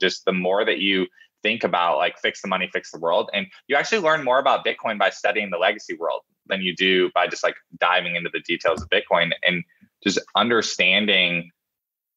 [0.00, 1.06] just the more that you
[1.42, 4.64] think about like fix the money, fix the world, and you actually learn more about
[4.64, 8.40] Bitcoin by studying the legacy world than you do by just like diving into the
[8.40, 9.64] details of Bitcoin and
[10.02, 11.50] just understanding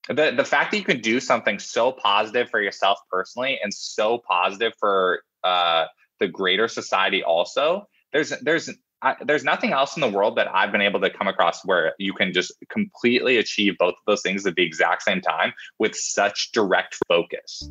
[0.08, 4.18] the the fact that you can do something so positive for yourself personally and so
[4.18, 5.86] positive for uh,
[6.20, 7.88] the greater society also.
[8.12, 8.70] There's there's
[9.04, 11.94] I, there's nothing else in the world that I've been able to come across where
[12.00, 15.94] you can just completely achieve both of those things at the exact same time with
[15.94, 17.70] such direct focus.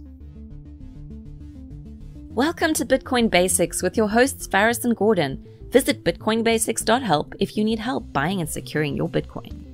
[2.29, 5.43] Welcome to Bitcoin Basics with your hosts Faris and Gordon.
[5.71, 9.72] Visit bitcoinbasics.help if you need help buying and securing your Bitcoin.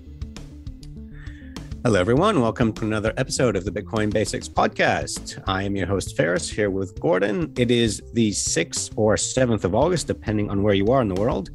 [1.84, 2.41] Hello, everyone.
[2.41, 5.41] Welcome to another episode of the Bitcoin Basics podcast.
[5.46, 7.52] I am your host, Faris, here with Gordon.
[7.56, 11.14] It is the 6th or 7th of August, depending on where you are in the
[11.14, 11.51] world.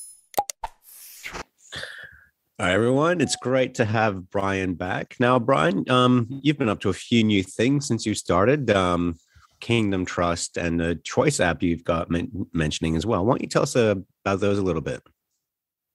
[2.60, 3.22] Hi, everyone.
[3.22, 5.16] It's great to have Brian back.
[5.20, 9.18] Now, Brian, um, you've been up to a few new things since you started um,
[9.60, 13.26] Kingdom Trust and the Choice app you've got men- mentioning as well.
[13.26, 13.96] Why don't you tell us uh,
[14.26, 15.02] about those a little bit?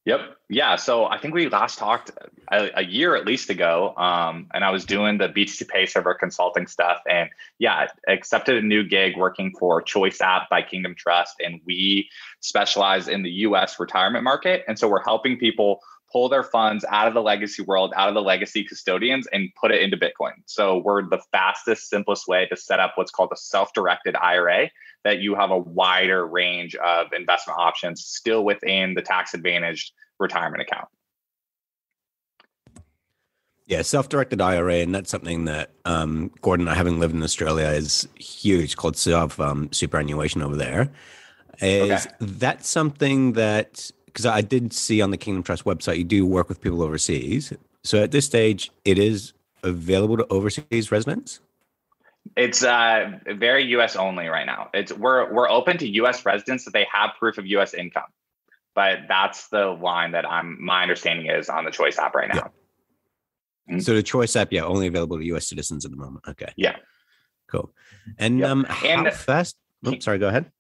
[0.05, 0.21] Yep.
[0.49, 0.77] Yeah.
[0.77, 2.11] So I think we last talked
[2.51, 6.15] a, a year at least ago, um, and I was doing the BTC Pay server
[6.15, 7.29] consulting stuff, and
[7.59, 12.09] yeah, accepted a new gig working for Choice App by Kingdom Trust, and we
[12.41, 13.79] specialize in the U.S.
[13.79, 17.93] retirement market, and so we're helping people pull their funds out of the legacy world,
[17.97, 20.33] out of the legacy custodians, and put it into Bitcoin.
[20.47, 24.71] So we're the fastest, simplest way to set up what's called a self-directed IRA
[25.05, 30.63] that you have a wider range of investment options still within the tax advantaged retirement
[30.63, 30.89] account.
[33.67, 38.09] Yeah, self-directed IRA, and that's something that um, Gordon, I having lived in Australia, is
[38.15, 38.77] huge.
[38.77, 40.91] Called self um, superannuation over there.
[41.61, 42.15] Is okay.
[42.19, 46.49] that something that because I did see on the Kingdom Trust website you do work
[46.49, 47.53] with people overseas.
[47.85, 49.33] So at this stage, it is
[49.63, 51.41] available to overseas residents.
[52.37, 53.97] It's uh, very U.S.
[53.97, 54.69] only right now.
[54.75, 56.27] It's we're we're open to U.S.
[56.27, 57.75] residents that they have proof of U.S.
[57.75, 58.05] income,
[58.75, 62.35] but that's the line that I'm my understanding is on the Choice app right now.
[62.35, 63.75] Yeah.
[63.75, 63.81] Mm-hmm.
[63.81, 65.49] So the Choice app, yeah, only available to U.S.
[65.49, 66.25] citizens at the moment.
[66.29, 66.53] Okay.
[66.57, 66.77] Yeah.
[67.49, 67.73] Cool.
[68.19, 68.51] And yep.
[68.51, 69.57] um, how and, fast?
[69.87, 70.19] Oops, sorry.
[70.19, 70.51] Go ahead.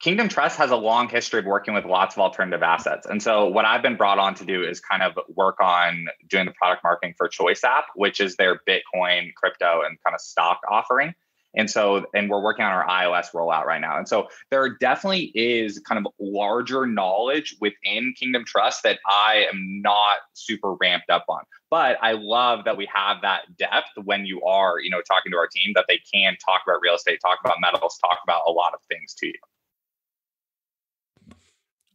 [0.00, 3.06] Kingdom Trust has a long history of working with lots of alternative assets.
[3.06, 6.46] And so, what I've been brought on to do is kind of work on doing
[6.46, 10.60] the product marketing for Choice App, which is their Bitcoin, crypto, and kind of stock
[10.70, 11.14] offering.
[11.54, 13.98] And so, and we're working on our iOS rollout right now.
[13.98, 19.82] And so, there definitely is kind of larger knowledge within Kingdom Trust that I am
[19.82, 21.42] not super ramped up on.
[21.68, 25.36] But I love that we have that depth when you are, you know, talking to
[25.36, 28.50] our team that they can talk about real estate, talk about metals, talk about a
[28.50, 29.34] lot of things to you.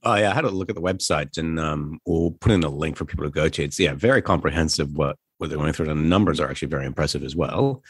[0.06, 2.69] Oh yeah, I had a look at the website, and um, we'll put in a
[2.69, 3.63] link for people to go to.
[3.63, 4.92] It's yeah, very comprehensive.
[4.94, 7.81] What what they're going through, and the numbers are actually very impressive as well.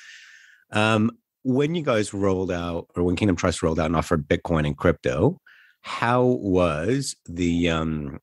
[0.71, 1.11] Um,
[1.43, 4.77] when you guys rolled out, or when Kingdom Trust rolled out and offered Bitcoin and
[4.77, 5.41] crypto,
[5.81, 8.19] how was the um,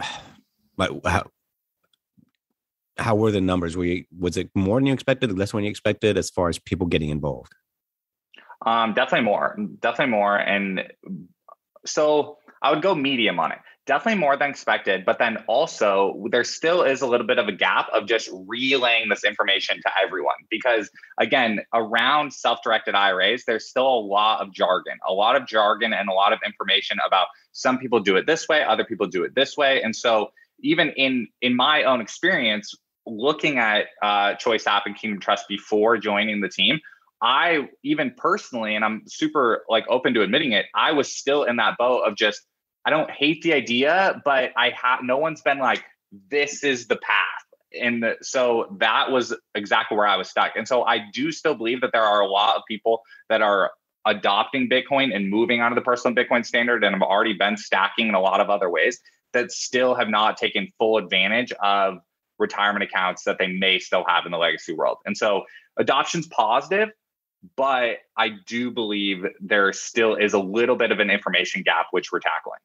[0.76, 1.30] like how
[2.98, 3.76] how were the numbers?
[3.76, 6.58] Were you, was it more than you expected, less than you expected, as far as
[6.58, 7.52] people getting involved?
[8.66, 10.84] Um, definitely more, definitely more, and
[11.86, 13.58] so I would go medium on it.
[13.84, 15.04] definitely more than expected.
[15.04, 19.08] But then also, there still is a little bit of a gap of just relaying
[19.08, 20.36] this information to everyone.
[20.50, 20.88] Because
[21.18, 25.92] again, around self directed IRAs, there's still a lot of jargon, a lot of jargon,
[25.92, 29.24] and a lot of information about some people do it this way, other people do
[29.24, 29.82] it this way.
[29.82, 30.30] And so,
[30.60, 32.74] even in in my own experience,
[33.04, 36.78] looking at uh, Choice App and Kingdom Trust before joining the team,
[37.20, 41.56] I even personally, and I'm super like open to admitting it, I was still in
[41.56, 42.42] that boat of just
[42.84, 45.84] I don't hate the idea, but I have no one's been like,
[46.30, 47.26] this is the path.
[47.80, 50.52] And so that was exactly where I was stuck.
[50.56, 53.70] And so I do still believe that there are a lot of people that are
[54.04, 58.14] adopting Bitcoin and moving onto the personal Bitcoin standard and have already been stacking in
[58.14, 59.00] a lot of other ways
[59.32, 61.98] that still have not taken full advantage of
[62.38, 64.98] retirement accounts that they may still have in the legacy world.
[65.06, 65.44] And so
[65.78, 66.90] adoption's positive,
[67.56, 72.12] but I do believe there still is a little bit of an information gap, which
[72.12, 72.58] we're tackling.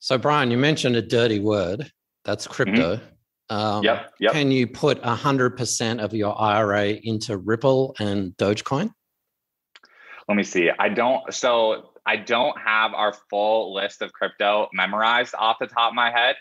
[0.00, 1.90] So, Brian, you mentioned a dirty word.
[2.24, 2.54] That's mm-hmm.
[2.54, 2.96] crypto.
[2.96, 3.54] Mm-hmm.
[3.54, 4.32] Um, yep, yep.
[4.32, 8.92] Can you put 100% of your IRA into Ripple and Dogecoin?
[10.28, 10.70] Let me see.
[10.78, 11.32] I don't.
[11.32, 16.10] So, I don't have our full list of crypto memorized off the top of my
[16.10, 16.36] head.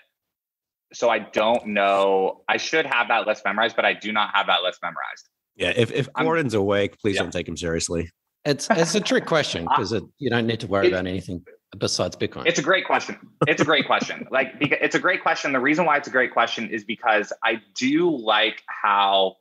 [0.94, 2.44] So, I don't know.
[2.47, 5.27] I should have that list memorized, but I do not have that list memorized.
[5.56, 5.73] Yeah.
[5.75, 7.23] If, if Gordon's I'm, awake, please yeah.
[7.23, 8.09] don't take him seriously.
[8.45, 11.44] It's, it's a trick question because you don't need to worry it, about anything
[11.77, 12.45] besides Bitcoin?
[12.45, 13.18] It's a great question.
[13.48, 14.27] It's a great question.
[14.31, 15.54] Like it's a great question.
[15.54, 19.38] The reason why it's a great question is because I do like how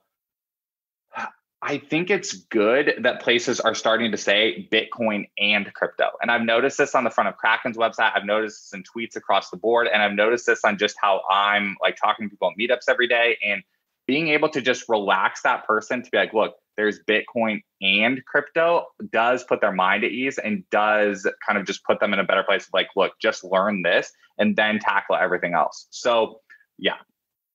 [1.60, 6.10] I think it's good that places are starting to say Bitcoin and crypto.
[6.22, 8.12] And I've noticed this on the front of Kraken's website.
[8.14, 9.88] I've noticed this in tweets across the board.
[9.92, 13.08] And I've noticed this on just how I'm like talking to people at meetups every
[13.08, 13.62] day and
[14.08, 18.86] being able to just relax that person to be like, look, there's Bitcoin and crypto
[19.12, 22.24] does put their mind at ease and does kind of just put them in a
[22.24, 22.66] better place.
[22.66, 25.88] Of like, look, just learn this and then tackle everything else.
[25.90, 26.40] So,
[26.78, 26.94] yeah,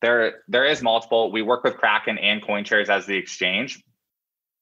[0.04, 1.32] there there is multiple.
[1.32, 3.82] We work with Kraken and CoinShares as the exchange,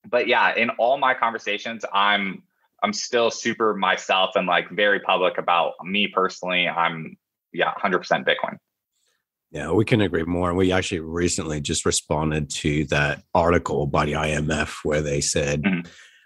[0.09, 2.43] but yeah, in all my conversations, I'm
[2.81, 6.69] I'm still super myself and like very public about me personally.
[6.69, 7.17] I'm
[7.51, 8.57] yeah, 100% Bitcoin.
[9.51, 10.53] Yeah, we can agree more.
[10.53, 15.81] We actually recently just responded to that article by the IMF where they said mm-hmm.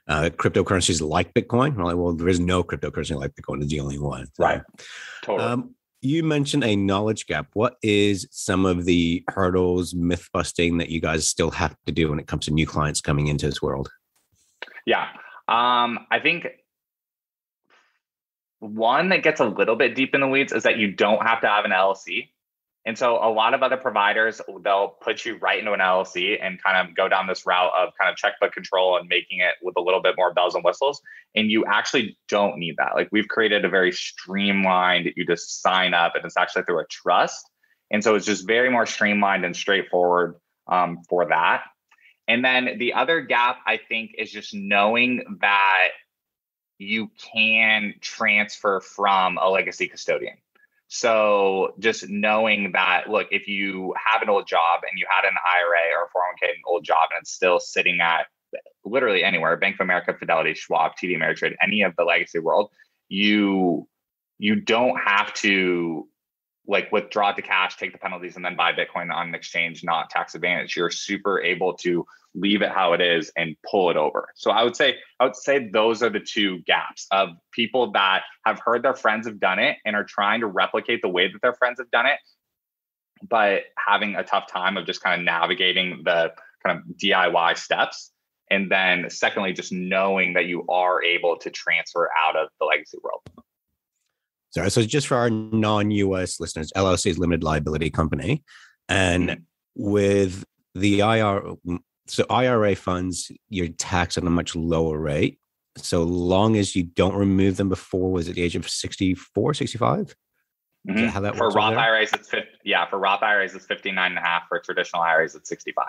[0.08, 1.76] uh, cryptocurrencies like Bitcoin.
[1.76, 3.64] We're like, well, there is no cryptocurrency like Bitcoin.
[3.64, 4.28] It's the only one.
[4.38, 4.62] Right.
[5.24, 5.44] Totally.
[5.44, 7.48] Um, you mentioned a knowledge gap.
[7.54, 12.10] What is some of the hurdles, myth busting that you guys still have to do
[12.10, 13.90] when it comes to new clients coming into this world?
[14.86, 15.08] Yeah.
[15.48, 16.46] Um, I think
[18.60, 21.42] one that gets a little bit deep in the weeds is that you don't have
[21.42, 22.30] to have an LLC.
[22.86, 26.62] And so a lot of other providers, they'll put you right into an LLC and
[26.62, 29.76] kind of go down this route of kind of checkbook control and making it with
[29.76, 31.02] a little bit more bells and whistles.
[31.34, 32.94] And you actually don't need that.
[32.94, 36.86] Like we've created a very streamlined, you just sign up and it's actually through a
[36.86, 37.50] trust.
[37.90, 40.36] And so it's just very more streamlined and straightforward
[40.68, 41.64] um, for that.
[42.28, 45.90] And then the other gap, I think, is just knowing that
[46.78, 50.38] you can transfer from a legacy custodian.
[50.88, 55.34] So just knowing that, look, if you have an old job and you had an
[55.56, 58.28] IRA or 401k, an old job, and it's still sitting at
[58.84, 62.70] literally anywhere, Bank of America, Fidelity, Schwab, TD Ameritrade, any of the legacy world,
[63.10, 63.88] you
[64.38, 66.08] you don't have to
[66.68, 70.10] like withdraw to cash, take the penalties, and then buy Bitcoin on an exchange, not
[70.10, 70.76] tax advantage.
[70.76, 74.30] You're super able to leave it how it is and pull it over.
[74.36, 78.24] So I would say, I would say those are the two gaps of people that
[78.46, 81.42] have heard their friends have done it and are trying to replicate the way that
[81.42, 82.20] their friends have done it,
[83.28, 86.34] but having a tough time of just kind of navigating the
[86.66, 88.12] kind of DIY steps.
[88.52, 92.98] And then secondly, just knowing that you are able to transfer out of the legacy
[93.02, 93.22] world.
[94.56, 98.42] Sorry, so just for our non-US listeners, LLC is limited liability company,
[98.88, 99.42] and mm-hmm.
[99.76, 101.56] with the IR,
[102.08, 105.40] so IRA funds, you're taxed at a much lower rate,
[105.78, 110.16] so long as you don't remove them before was it the age of 64, 65?
[110.88, 111.08] Mm-hmm.
[111.08, 112.88] How that for Roth IRAs, it's 50, yeah.
[112.88, 114.44] For Roth IRAs, it's 59 and a half.
[114.48, 115.88] For traditional IRAs, it's 65.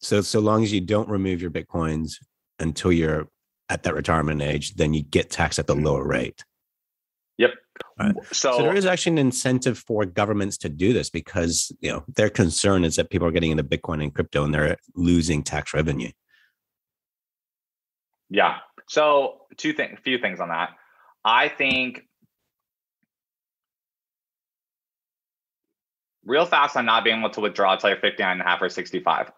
[0.00, 2.16] So so long as you don't remove your bitcoins
[2.58, 3.28] until you're
[3.70, 5.86] at that retirement age, then you get taxed at the mm-hmm.
[5.86, 6.44] lower rate.
[7.38, 7.54] Yep.
[7.98, 8.14] Right.
[8.32, 12.04] So, so, there is actually an incentive for governments to do this because you know
[12.08, 15.72] their concern is that people are getting into Bitcoin and crypto and they're losing tax
[15.72, 16.10] revenue.
[18.28, 18.58] Yeah.
[18.88, 20.70] So two things, few things on that.
[21.24, 22.02] I think
[26.24, 28.68] real fast on not being able to withdraw until you're 59 and a half or
[28.68, 29.30] 65.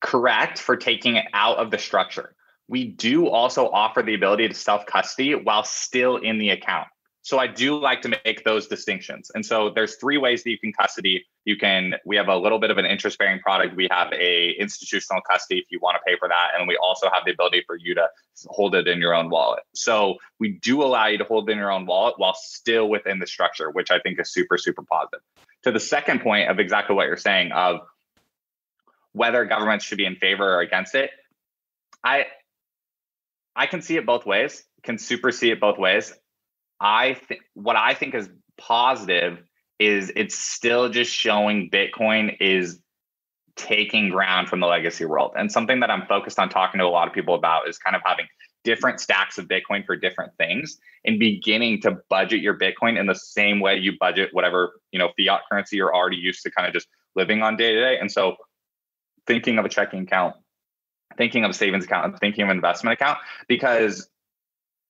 [0.00, 2.34] Correct for taking it out of the structure.
[2.68, 6.88] We do also offer the ability to self custody while still in the account.
[7.24, 9.30] So I do like to make those distinctions.
[9.34, 11.24] And so there's three ways that you can custody.
[11.46, 13.74] You can we have a little bit of an interest bearing product.
[13.74, 17.08] We have a institutional custody if you want to pay for that, and we also
[17.10, 18.08] have the ability for you to
[18.48, 19.62] hold it in your own wallet.
[19.74, 23.18] So we do allow you to hold it in your own wallet while still within
[23.18, 25.20] the structure, which I think is super super positive.
[25.62, 27.80] To the second point of exactly what you're saying of
[29.12, 31.10] whether governments should be in favor or against it,
[32.04, 32.26] I
[33.56, 34.62] I can see it both ways.
[34.82, 36.12] Can super see it both ways.
[36.80, 38.28] I think what I think is
[38.58, 39.42] positive
[39.78, 42.80] is it's still just showing Bitcoin is
[43.56, 45.32] taking ground from the legacy world.
[45.36, 47.94] And something that I'm focused on talking to a lot of people about is kind
[47.94, 48.26] of having
[48.64, 53.14] different stacks of Bitcoin for different things and beginning to budget your Bitcoin in the
[53.14, 56.72] same way you budget whatever, you know, fiat currency you're already used to kind of
[56.72, 57.98] just living on day to day.
[57.98, 58.36] And so
[59.26, 60.34] thinking of a checking account,
[61.16, 64.08] thinking of a savings account, and thinking of an investment account, because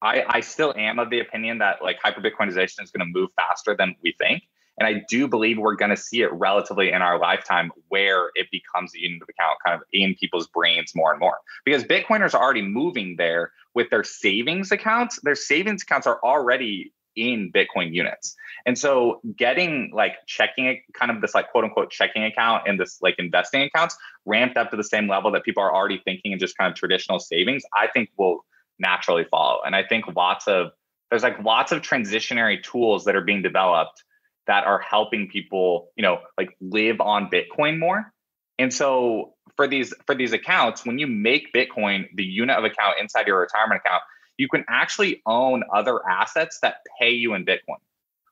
[0.04, 3.30] I, I still am of the opinion that like hyper Bitcoinization is going to move
[3.36, 4.42] faster than we think.
[4.78, 8.48] And I do believe we're going to see it relatively in our lifetime where it
[8.50, 11.38] becomes a unit of account kind of in people's brains more and more.
[11.64, 15.20] Because Bitcoiners are already moving there with their savings accounts.
[15.22, 18.34] Their savings accounts are already in Bitcoin units.
[18.66, 22.98] And so getting like checking kind of this like quote unquote checking account and this
[23.00, 23.96] like investing accounts
[24.26, 26.76] ramped up to the same level that people are already thinking in just kind of
[26.76, 28.44] traditional savings, I think will
[28.78, 29.60] naturally follow.
[29.64, 30.72] And I think lots of
[31.10, 34.02] there's like lots of transitionary tools that are being developed
[34.46, 38.12] that are helping people, you know, like live on Bitcoin more.
[38.58, 42.96] And so for these for these accounts, when you make Bitcoin the unit of account
[43.00, 44.02] inside your retirement account,
[44.36, 47.78] you can actually own other assets that pay you in Bitcoin.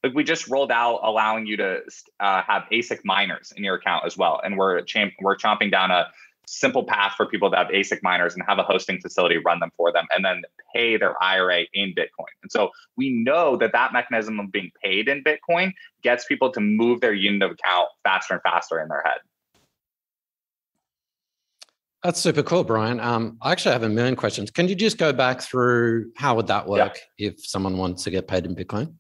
[0.02, 1.80] Like we just rolled out allowing you to
[2.18, 5.92] uh, have ASIC miners in your account as well, and we're champ- we're chomping down
[5.92, 6.08] a
[6.46, 9.70] simple path for people to have ASIC miners and have a hosting facility run them
[9.76, 10.42] for them and then
[10.74, 12.32] pay their IRA in Bitcoin.
[12.42, 15.72] And so we know that that mechanism of being paid in Bitcoin
[16.02, 19.18] gets people to move their unit of account faster and faster in their head.
[22.02, 22.98] That's super cool, Brian.
[22.98, 24.50] Um, I actually have a million questions.
[24.50, 27.28] Can you just go back through how would that work yeah.
[27.28, 28.94] if someone wants to get paid in Bitcoin?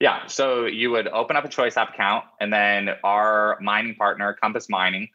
[0.00, 4.32] Yeah, so you would open up a Choice App account, and then our mining partner,
[4.40, 5.08] Compass Mining,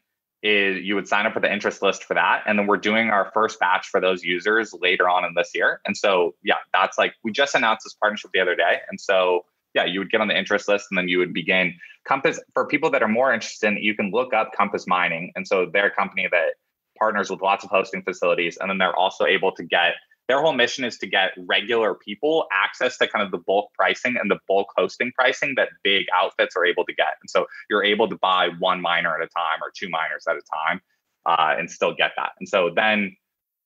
[0.44, 2.42] is you would sign up for the interest list for that.
[2.46, 5.80] And then we're doing our first batch for those users later on in this year.
[5.86, 8.80] And so, yeah, that's like we just announced this partnership the other day.
[8.90, 11.74] And so, yeah, you would get on the interest list and then you would begin
[12.06, 12.38] Compass.
[12.52, 15.32] For people that are more interested, in, you can look up Compass Mining.
[15.34, 16.56] And so they're a company that
[16.98, 18.58] partners with lots of hosting facilities.
[18.60, 19.94] And then they're also able to get
[20.28, 24.16] their whole mission is to get regular people access to kind of the bulk pricing
[24.20, 27.14] and the bulk hosting pricing that big outfits are able to get.
[27.20, 30.36] And so you're able to buy one miner at a time or two miners at
[30.36, 30.80] a time
[31.26, 32.32] uh, and still get that.
[32.38, 33.16] And so then,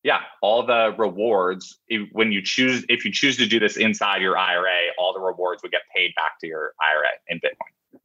[0.02, 4.22] yeah, all the rewards if, when you choose if you choose to do this inside
[4.22, 8.00] your IRA, all the rewards would get paid back to your IRA in Bitcoin.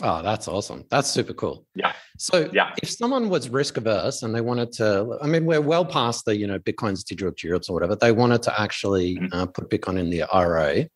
[0.00, 0.84] Oh, that's awesome.
[0.90, 1.66] That's super cool.
[1.74, 1.92] Yeah.
[2.18, 2.72] So yeah.
[2.82, 6.36] if someone was risk averse and they wanted to, I mean, we're well past the,
[6.36, 7.94] you know, Bitcoin's digital jewels or whatever.
[7.94, 9.32] They wanted to actually mm-hmm.
[9.32, 10.88] uh, put Bitcoin in the IRA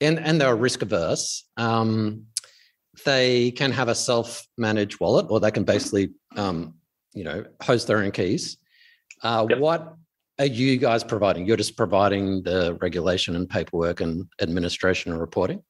[0.00, 1.44] and, and they're risk averse.
[1.56, 2.26] Um,
[3.04, 6.74] they can have a self-managed wallet or they can basically, um,
[7.12, 8.56] you know, host their own keys.
[9.22, 9.58] Uh, yep.
[9.58, 9.94] What
[10.38, 11.46] are you guys providing?
[11.46, 15.62] You're just providing the regulation and paperwork and administration and reporting?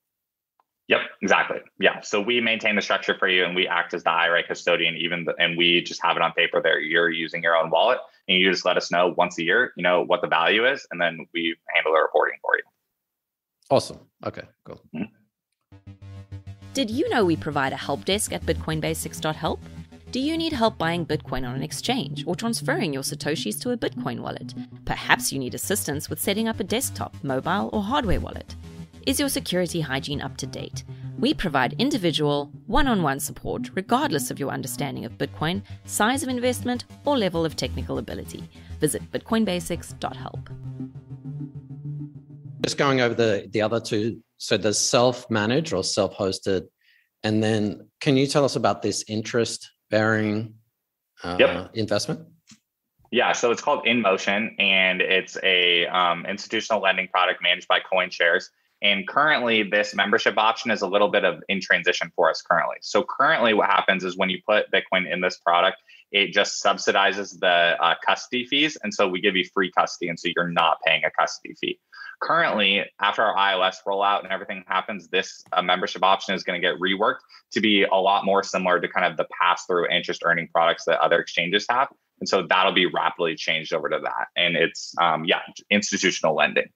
[0.88, 1.58] Yep, exactly.
[1.80, 2.00] Yeah.
[2.00, 5.24] So we maintain the structure for you and we act as the IRA custodian, even
[5.24, 6.78] the, and we just have it on paper there.
[6.78, 7.98] You're using your own wallet
[8.28, 10.86] and you just let us know once a year, you know, what the value is,
[10.90, 12.62] and then we handle the reporting for you.
[13.70, 13.98] Awesome.
[14.26, 14.80] Okay, cool.
[14.94, 15.78] Mm-hmm.
[16.74, 19.60] Did you know we provide a help desk at bitcoinbasics.help?
[20.10, 23.76] Do you need help buying Bitcoin on an exchange or transferring your Satoshis to a
[23.76, 24.54] Bitcoin wallet?
[24.84, 28.54] Perhaps you need assistance with setting up a desktop, mobile, or hardware wallet.
[29.06, 30.84] Is your security hygiene up to date?
[31.18, 36.30] We provide individual, one on one support regardless of your understanding of Bitcoin, size of
[36.30, 38.48] investment, or level of technical ability.
[38.80, 40.48] Visit bitcoinbasics.help.
[42.62, 44.22] Just going over the, the other two.
[44.38, 46.62] So there's self managed or self hosted.
[47.22, 50.54] And then can you tell us about this interest bearing
[51.22, 51.70] uh, yep.
[51.74, 52.20] investment?
[53.10, 58.46] Yeah, so it's called InMotion, and it's a um, institutional lending product managed by CoinShares.
[58.84, 62.76] And currently, this membership option is a little bit of in transition for us currently.
[62.82, 65.78] So currently, what happens is when you put Bitcoin in this product,
[66.12, 70.20] it just subsidizes the uh, custody fees, and so we give you free custody, and
[70.20, 71.80] so you're not paying a custody fee.
[72.20, 76.64] Currently, after our iOS rollout and everything happens, this uh, membership option is going to
[76.64, 80.48] get reworked to be a lot more similar to kind of the pass-through interest earning
[80.52, 81.88] products that other exchanges have,
[82.20, 84.26] and so that'll be rapidly changed over to that.
[84.36, 86.68] And it's um, yeah, institutional lending.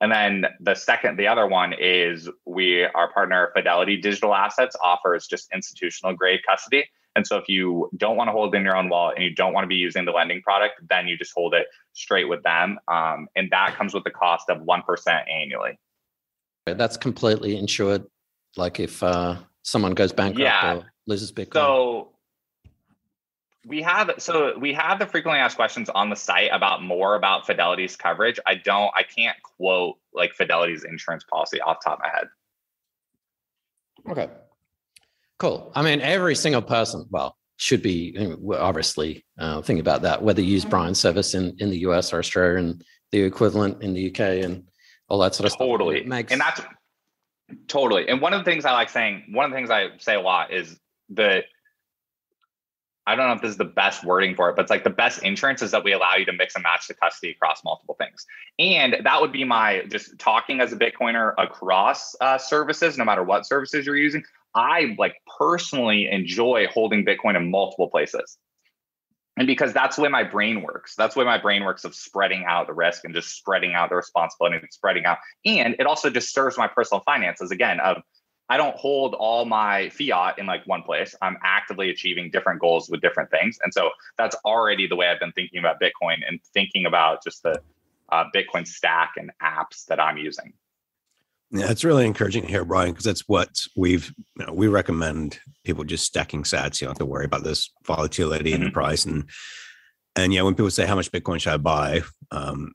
[0.00, 5.26] And then the second, the other one is we, our partner Fidelity Digital Assets offers
[5.26, 6.84] just institutional grade custody.
[7.14, 9.34] And so if you don't want to hold it in your own wallet and you
[9.34, 12.42] don't want to be using the lending product, then you just hold it straight with
[12.42, 12.78] them.
[12.88, 15.78] Um, and that comes with the cost of 1% annually.
[16.66, 18.04] That's completely insured.
[18.56, 20.74] Like if uh, someone goes bankrupt yeah.
[20.74, 21.54] or loses Bitcoin.
[21.54, 22.08] So
[23.66, 27.46] we have so we have the frequently asked questions on the site about more about
[27.46, 28.38] Fidelity's coverage.
[28.46, 32.28] I don't I can't quote like Fidelity's insurance policy off top of my head.
[34.08, 34.32] Okay.
[35.38, 35.72] Cool.
[35.74, 38.16] I mean, every single person, well, should be
[38.54, 40.70] obviously uh, thinking about that, whether you use mm-hmm.
[40.70, 44.64] Brian's service in, in the US or Australia and the equivalent in the UK and
[45.08, 45.96] all that sort of totally.
[45.96, 46.04] stuff.
[46.04, 46.04] Totally.
[46.04, 46.32] Makes...
[46.32, 46.60] And that's
[47.66, 48.08] totally.
[48.08, 50.20] And one of the things I like saying, one of the things I say a
[50.20, 50.78] lot is
[51.10, 51.44] that
[53.06, 54.90] I don't know if this is the best wording for it, but it's like the
[54.90, 57.94] best insurance is that we allow you to mix and match the custody across multiple
[57.98, 58.26] things.
[58.58, 63.22] And that would be my just talking as a Bitcoiner across uh, services, no matter
[63.22, 64.24] what services you're using.
[64.56, 68.38] I like personally enjoy holding Bitcoin in multiple places.
[69.36, 70.94] And because that's the way my brain works.
[70.96, 73.90] That's the way my brain works of spreading out the risk and just spreading out
[73.90, 75.18] the responsibility and spreading out.
[75.44, 77.98] And it also just serves my personal finances again of
[78.48, 81.14] I don't hold all my fiat in like one place.
[81.20, 83.58] I'm actively achieving different goals with different things.
[83.62, 87.42] And so that's already the way I've been thinking about Bitcoin and thinking about just
[87.42, 87.60] the
[88.10, 90.52] uh, Bitcoin stack and apps that I'm using.
[91.50, 95.38] Yeah, it's really encouraging to hear, Brian, because that's what we've you know, we recommend
[95.64, 96.80] people just stacking sats.
[96.80, 98.62] You don't have to worry about this volatility mm-hmm.
[98.62, 99.04] in the price.
[99.04, 99.28] And
[100.16, 102.72] and yeah, when people say how much Bitcoin should I buy, um,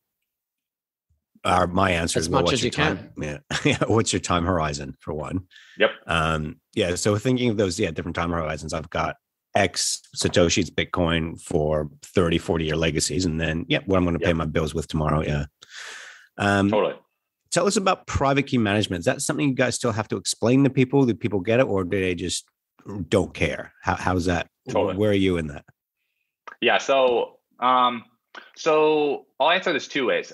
[1.43, 3.11] our my answer as is well, much as you time?
[3.19, 3.41] can.
[3.43, 3.57] Yeah.
[3.65, 3.83] yeah.
[3.87, 5.47] What's your time horizon for one?
[5.77, 5.91] Yep.
[6.07, 6.95] Um, yeah.
[6.95, 9.15] So thinking of those, yeah, different time horizons, I've got
[9.55, 13.25] X Satoshi's Bitcoin for 30, 40 year legacies.
[13.25, 14.29] And then, yeah, what I'm going to yep.
[14.29, 15.21] pay my bills with tomorrow.
[15.21, 15.45] Yeah.
[16.37, 16.95] Um, totally.
[17.51, 18.99] Tell us about private key management.
[18.99, 21.05] Is that something you guys still have to explain to people?
[21.05, 22.45] Do people get it or do they just
[23.09, 23.73] don't care?
[23.81, 24.47] How, how's that?
[24.69, 24.95] Totally.
[24.95, 25.65] Where are you in that?
[26.61, 26.77] Yeah.
[26.77, 28.05] So, um,
[28.55, 30.31] so I'll answer this two ways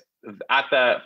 [0.49, 0.97] at the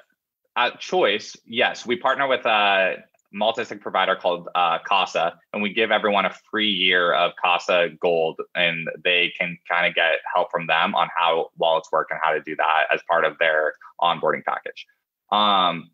[0.56, 2.98] at choice, yes, we partner with a
[3.34, 8.42] multi-sig provider called uh, Casa, and we give everyone a free year of Casa Gold,
[8.56, 12.34] and they can kind of get help from them on how wallets work and how
[12.34, 14.86] to do that as part of their onboarding package.
[15.32, 15.92] Um,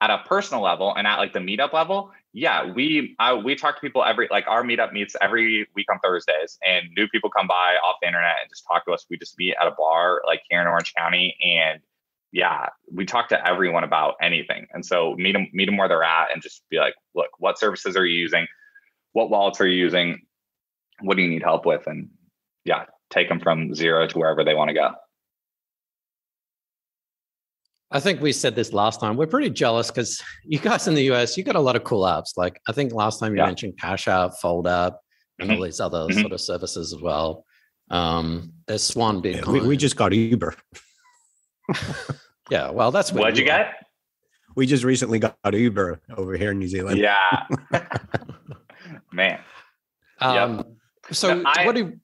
[0.00, 3.76] at a personal level and at like the meetup level, yeah, we uh, we talk
[3.76, 7.46] to people every like our meetup meets every week on Thursdays, and new people come
[7.46, 9.06] by off the internet and just talk to us.
[9.08, 11.80] We just meet at a bar like here in Orange County, and
[12.32, 14.66] yeah, we talk to everyone about anything.
[14.72, 17.58] And so meet them, meet them where they're at and just be like, look, what
[17.58, 18.46] services are you using?
[19.12, 20.20] What wallets are you using?
[21.00, 21.86] What do you need help with?
[21.86, 22.10] And
[22.64, 24.90] yeah, take them from zero to wherever they want to go.
[27.90, 29.16] I think we said this last time.
[29.16, 32.02] We're pretty jealous because you guys in the US, you got a lot of cool
[32.02, 32.36] apps.
[32.36, 33.46] Like I think last time you yeah.
[33.46, 34.94] mentioned Cash App, Fold App,
[35.38, 35.58] and mm-hmm.
[35.58, 36.20] all these other mm-hmm.
[36.20, 37.44] sort of services as well.
[37.90, 39.46] Um, there's Swan Bitcoin.
[39.46, 40.54] Yeah, we, we just got Uber.
[42.50, 43.72] Yeah, well, that's what would you got.
[44.54, 46.98] We just recently got Uber over here in New Zealand.
[46.98, 47.46] Yeah,
[49.12, 49.40] man.
[50.20, 50.66] Um, yep.
[51.10, 52.00] So no, I, what do you,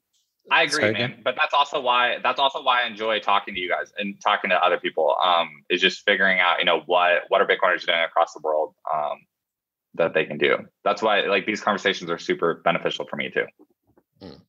[0.51, 1.03] I agree, Sorry, man.
[1.05, 1.21] Again?
[1.25, 4.51] But that's also why that's also why I enjoy talking to you guys and talking
[4.51, 5.17] to other people.
[5.25, 8.75] Um, is just figuring out, you know, what what are Bitcoiners doing across the world
[8.93, 9.19] um,
[9.95, 10.59] that they can do.
[10.85, 13.47] That's why like these conversations are super beneficial for me too.
[14.21, 14.41] Mm.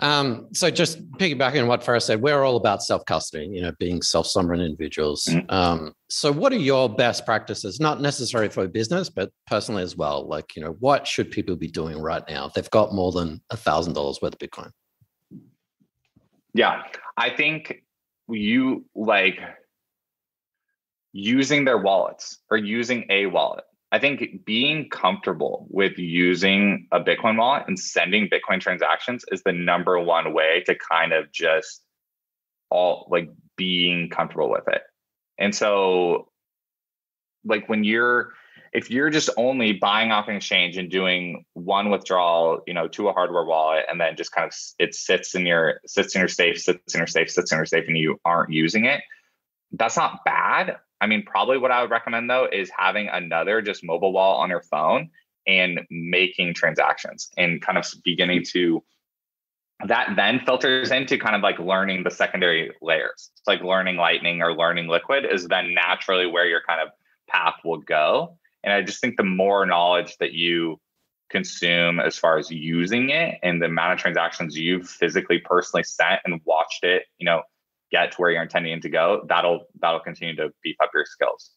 [0.00, 4.00] Um, so just piggybacking on what Faris said, we're all about self-custody, you know, being
[4.00, 5.24] self-sovereign individuals.
[5.28, 5.50] Mm-hmm.
[5.50, 10.26] Um, so what are your best practices, not necessarily for business, but personally as well?
[10.26, 13.42] Like, you know, what should people be doing right now if they've got more than
[13.50, 14.70] a thousand dollars worth of Bitcoin?
[16.54, 16.84] Yeah,
[17.16, 17.82] I think
[18.28, 19.40] you like
[21.12, 27.38] using their wallets or using a wallet I think being comfortable with using a Bitcoin
[27.38, 31.82] wallet and sending Bitcoin transactions is the number one way to kind of just
[32.70, 34.82] all like being comfortable with it.
[35.38, 36.28] And so,
[37.44, 38.32] like when you're,
[38.74, 43.08] if you're just only buying off an exchange and doing one withdrawal, you know, to
[43.08, 46.28] a hardware wallet, and then just kind of it sits in your sits in your
[46.28, 49.00] safe, sits in your safe, sits in your safe, and you aren't using it,
[49.72, 50.76] that's not bad.
[51.00, 54.50] I mean, probably what I would recommend though is having another just mobile wallet on
[54.50, 55.10] your phone
[55.46, 58.82] and making transactions and kind of beginning to
[59.86, 63.30] that then filters into kind of like learning the secondary layers.
[63.36, 66.88] It's like learning lightning or learning liquid is then naturally where your kind of
[67.28, 68.36] path will go.
[68.64, 70.80] And I just think the more knowledge that you
[71.30, 76.20] consume as far as using it and the amount of transactions you've physically personally sent
[76.24, 77.42] and watched it, you know,
[77.90, 81.50] get to where you're intending to go, that'll that'll continue to beef up your skills.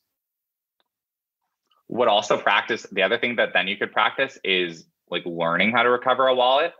[1.88, 5.84] What also practice, the other thing that then you could practice is like learning how
[5.84, 6.74] to recover a wallet.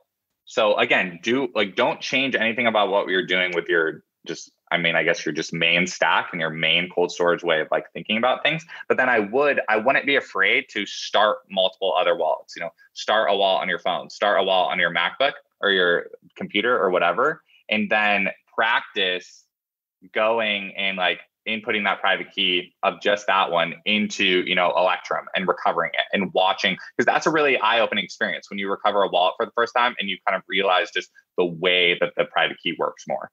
[0.46, 4.78] So again, do like don't change anything about what you're doing with your just I
[4.78, 7.92] mean, I guess your just main stack and your main cold storage way of like
[7.92, 8.66] thinking about things.
[8.88, 12.56] But then I would, I wouldn't be afraid to start multiple other wallets.
[12.56, 15.72] You know, start a wallet on your phone, start a wallet on your MacBook or
[15.72, 18.30] your computer or whatever, and then
[18.62, 19.44] practice
[20.14, 25.26] going and like inputting that private key of just that one into you know electrum
[25.36, 29.10] and recovering it and watching because that's a really eye-opening experience when you recover a
[29.10, 32.26] wallet for the first time and you kind of realize just the way that the
[32.26, 33.32] private key works more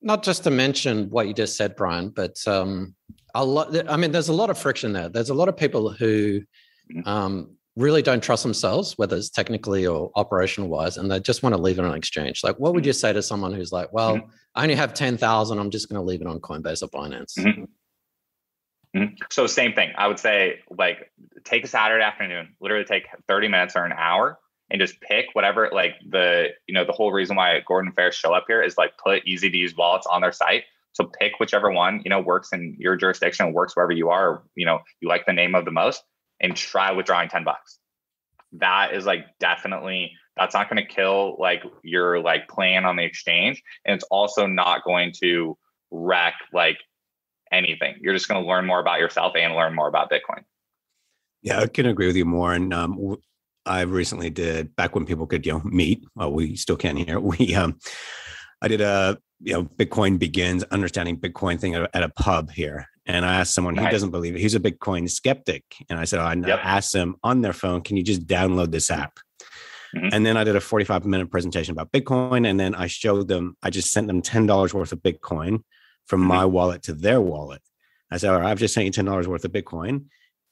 [0.00, 2.94] not just to mention what you just said brian but um
[3.34, 5.90] a lot i mean there's a lot of friction there there's a lot of people
[5.90, 6.40] who
[6.94, 7.08] mm-hmm.
[7.08, 11.54] um really don't trust themselves, whether it's technically or operational wise, and they just want
[11.54, 12.42] to leave it on exchange.
[12.42, 12.88] Like, what would mm-hmm.
[12.88, 14.28] you say to someone who's like, well, mm-hmm.
[14.54, 17.38] I only have 10,000, I'm just going to leave it on Coinbase or Binance?
[17.38, 18.98] Mm-hmm.
[18.98, 19.14] mm-hmm.
[19.30, 19.92] So, same thing.
[19.96, 21.12] I would say, like,
[21.44, 24.38] take a Saturday afternoon, literally take 30 minutes or an hour
[24.70, 28.34] and just pick whatever, like, the, you know, the whole reason why Gordon Faris show
[28.34, 30.64] up here is like put easy to use wallets on their site.
[30.92, 34.66] So pick whichever one, you know, works in your jurisdiction, works wherever you are, you
[34.66, 36.02] know, you like the name of the most
[36.40, 37.78] and try withdrawing 10 bucks.
[38.52, 43.02] That is like definitely that's not going to kill like your like plan on the
[43.02, 45.58] exchange and it's also not going to
[45.90, 46.78] wreck like
[47.52, 47.96] anything.
[48.00, 50.44] You're just going to learn more about yourself and learn more about Bitcoin.
[51.42, 52.52] Yeah, I can agree with you more.
[52.52, 53.16] And um,
[53.64, 56.04] I recently did back when people could you know meet.
[56.14, 57.20] Well, we still can here.
[57.28, 57.78] We um,
[58.62, 63.24] I did a you know Bitcoin begins understanding Bitcoin thing at a pub here, and
[63.24, 63.86] I asked someone, nice.
[63.86, 64.40] he doesn't believe it.
[64.40, 65.64] He's a Bitcoin skeptic.
[65.88, 66.60] And I said, oh, I yep.
[66.62, 69.18] asked him on their phone, can you just download this app?
[69.96, 70.08] Mm-hmm.
[70.12, 72.46] And then I did a 45 minute presentation about Bitcoin.
[72.46, 75.62] And then I showed them, I just sent them $10 worth of Bitcoin
[76.06, 76.28] from mm-hmm.
[76.28, 77.62] my wallet to their wallet.
[78.10, 80.04] I said, all right, I've just sent you $10 worth of Bitcoin.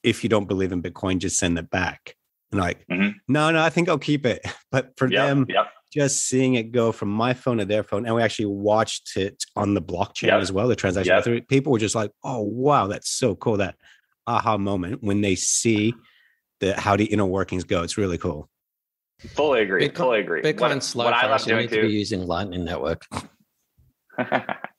[0.02, 2.16] If you don't believe in Bitcoin, just send it back.
[2.52, 3.18] And like, mm-hmm.
[3.28, 4.40] no, no, I think I'll keep it.
[4.72, 5.28] But for yep.
[5.28, 8.46] them, yep just seeing it go from my phone to their phone, and we actually
[8.46, 10.42] watched it on the blockchain yep.
[10.42, 10.68] as well.
[10.68, 11.48] The transaction, yep.
[11.48, 13.76] people were just like, "Oh wow, that's so cool!" That
[14.26, 15.94] aha moment when they see
[16.60, 17.82] the how the inner workings go.
[17.82, 18.50] It's really cool.
[19.20, 19.88] Fully agree.
[19.88, 20.42] Bitcoin, fully agree.
[20.42, 23.02] Bitcoin what, slow what I love doing to be using Lightning Network.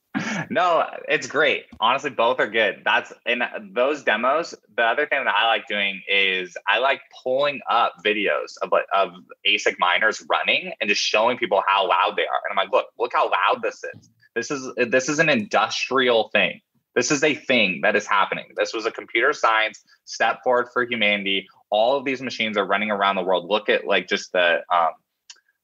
[0.50, 1.64] no, it's great.
[1.80, 2.82] Honestly, both are good.
[2.84, 3.42] That's in
[3.72, 4.54] those demos.
[4.76, 9.10] The other thing that I like doing is I like pulling up videos of of
[9.46, 12.40] ASIC miners running and just showing people how loud they are.
[12.48, 14.10] And I'm like, look, look how loud this is.
[14.34, 16.60] This is this is an industrial thing.
[16.94, 18.46] This is a thing that is happening.
[18.56, 21.46] This was a computer science step forward for humanity.
[21.70, 23.48] All of these machines are running around the world.
[23.48, 24.92] Look at like just the um,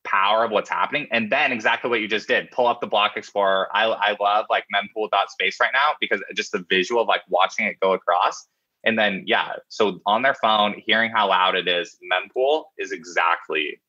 [0.05, 1.09] power of what's happening.
[1.11, 3.69] And then exactly what you just did, pull up the block explorer.
[3.75, 7.77] I, I love like mempool.space right now because just the visual of like watching it
[7.81, 8.47] go across.
[8.85, 13.81] And then, yeah, so on their phone, hearing how loud it is, mempool is exactly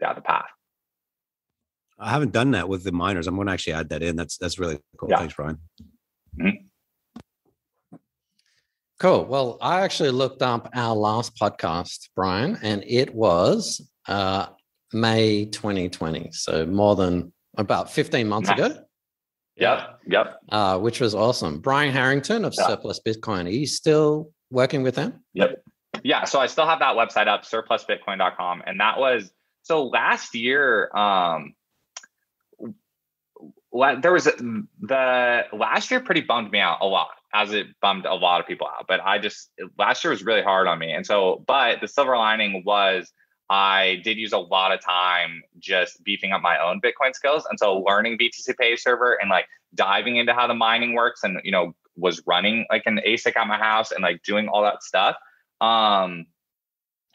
[0.00, 0.48] down the path.
[1.98, 3.26] I haven't done that with the miners.
[3.26, 4.16] I'm going to actually add that in.
[4.16, 5.10] That's that's really cool.
[5.10, 5.18] Yeah.
[5.18, 5.58] Thanks, Brian.
[6.40, 6.66] Mm-hmm.
[8.98, 9.24] Cool.
[9.26, 14.46] Well, I actually looked up our last podcast, Brian, and it was uh,
[14.92, 16.30] May 2020.
[16.32, 18.76] So more than about 15 months ago.
[19.56, 20.00] Yep.
[20.06, 20.40] Yep.
[20.48, 21.60] Uh, which was awesome.
[21.60, 23.46] Brian Harrington of Surplus Bitcoin.
[23.46, 25.22] Are you still working with them?
[25.34, 25.62] Yep.
[26.02, 26.24] Yeah.
[26.24, 28.62] So I still have that website up, surplusbitcoin.com.
[28.66, 29.30] And that was
[29.62, 31.54] so last year, um,
[33.72, 38.14] there was the last year pretty bummed me out a lot as it bummed a
[38.14, 41.06] lot of people out but i just last year was really hard on me and
[41.06, 43.10] so but the silver lining was
[43.50, 47.46] I did use a lot of time just beefing up my own Bitcoin skills.
[47.48, 51.40] And so learning BTC Pay server and like diving into how the mining works and,
[51.44, 54.82] you know, was running like an ASIC at my house and like doing all that
[54.82, 55.16] stuff
[55.60, 56.26] um,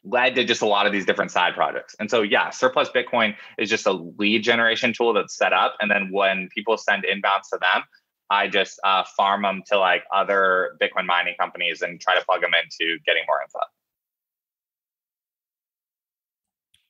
[0.04, 1.96] led to just a lot of these different side projects.
[2.00, 5.76] And so, yeah, Surplus Bitcoin is just a lead generation tool that's set up.
[5.82, 7.84] And then when people send inbounds to them,
[8.30, 12.42] I just uh, farm them to like other Bitcoin mining companies and try to plug
[12.42, 13.60] them into getting more info.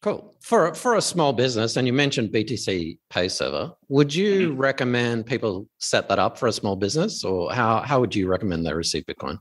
[0.02, 0.36] Cool.
[0.42, 4.60] For for a small business, and you mentioned BTC Pay Server, would you mm-hmm.
[4.60, 8.66] recommend people set that up for a small business, or how how would you recommend
[8.66, 9.40] they receive Bitcoin?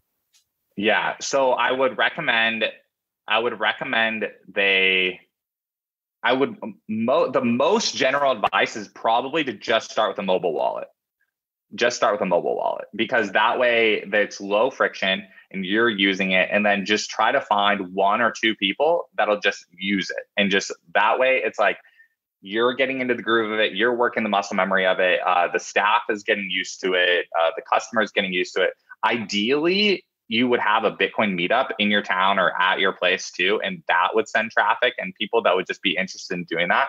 [0.77, 2.65] Yeah, so I would recommend
[3.29, 5.21] I would recommend they
[6.23, 6.57] I would
[6.89, 10.89] mo- the most general advice is probably to just start with a mobile wallet.
[11.75, 16.31] Just start with a mobile wallet because that way it's low friction and you're using
[16.31, 16.49] it.
[16.53, 20.25] And then just try to find one or two people that'll just use it.
[20.37, 21.79] And just that way it's like
[22.41, 23.75] you're getting into the groove of it.
[23.75, 25.21] You're working the muscle memory of it.
[25.27, 27.27] Uh, the staff is getting used to it.
[27.39, 28.71] Uh, the customer is getting used to it.
[29.05, 33.61] Ideally you would have a Bitcoin meetup in your town or at your place too,
[33.63, 36.89] and that would send traffic and people that would just be interested in doing that.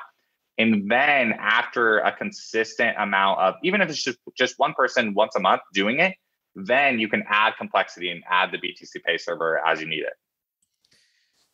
[0.58, 5.36] And then after a consistent amount of, even if it's just just one person once
[5.36, 6.16] a month doing it,
[6.56, 10.14] then you can add complexity and add the BTC Pay server as you need it.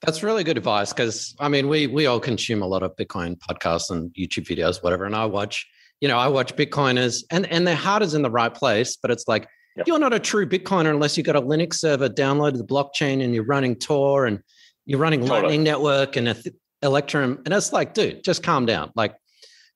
[0.01, 3.37] That's really good advice because I mean we we all consume a lot of Bitcoin
[3.37, 5.67] podcasts and YouTube videos, whatever, and I watch
[6.01, 9.11] you know I watch Bitcoiners and and their heart is in the right place, but
[9.11, 9.87] it's like yep.
[9.87, 13.33] you're not a true Bitcoiner unless you've got a Linux server downloaded the blockchain and
[13.33, 14.39] you're running Tor and
[14.85, 15.41] you're running totally.
[15.41, 16.27] Lightning Network and
[16.83, 19.15] Electrum, and it's like, dude, just calm down, like.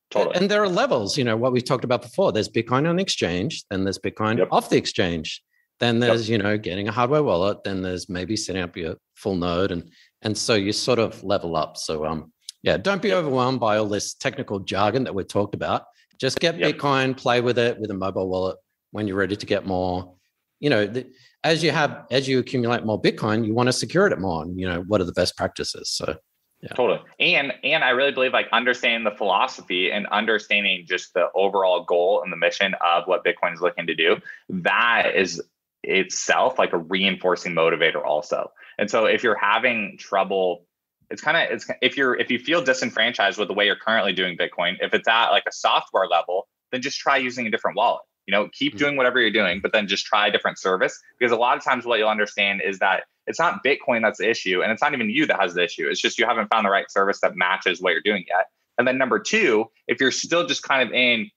[0.09, 0.37] Totally.
[0.37, 2.31] And there are levels, you know, what we talked about before.
[2.31, 4.47] There's Bitcoin on the exchange, then there's Bitcoin yep.
[4.51, 5.43] off the exchange,
[5.81, 6.37] then there's, yep.
[6.37, 9.91] you know, getting a hardware wallet, then there's maybe setting up your full node and
[10.21, 11.77] and so you sort of level up.
[11.77, 12.31] So um,
[12.63, 15.83] yeah, don't be overwhelmed by all this technical jargon that we talked about.
[16.19, 16.75] Just get yep.
[16.75, 18.57] Bitcoin, play with it with a mobile wallet
[18.91, 20.15] when you're ready to get more.
[20.59, 21.07] You know, the,
[21.43, 24.43] as you have as you accumulate more Bitcoin, you want to secure it more.
[24.43, 25.89] And you know, what are the best practices?
[25.89, 26.15] So
[26.61, 26.73] yeah.
[26.73, 26.99] Totally.
[27.19, 32.23] And and I really believe like understanding the philosophy and understanding just the overall goal
[32.23, 34.17] and the mission of what Bitcoin is looking to do,
[34.49, 35.41] that is
[35.83, 38.51] itself like a reinforcing motivator also.
[38.79, 40.65] And so if you're having trouble,
[41.11, 44.13] it's kind of it's if you're if you feel disenfranchised with the way you're currently
[44.13, 47.77] doing Bitcoin, if it's at like a software level, then just try using a different
[47.77, 48.01] wallet.
[48.25, 48.79] You know, keep mm-hmm.
[48.79, 50.99] doing whatever you're doing, but then just try a different service.
[51.19, 54.29] Because a lot of times what you'll understand is that it's not Bitcoin that's the
[54.29, 55.87] issue, and it's not even you that has the issue.
[55.89, 58.47] It's just you haven't found the right service that matches what you're doing yet.
[58.77, 61.29] And then number two, if you're still just kind of in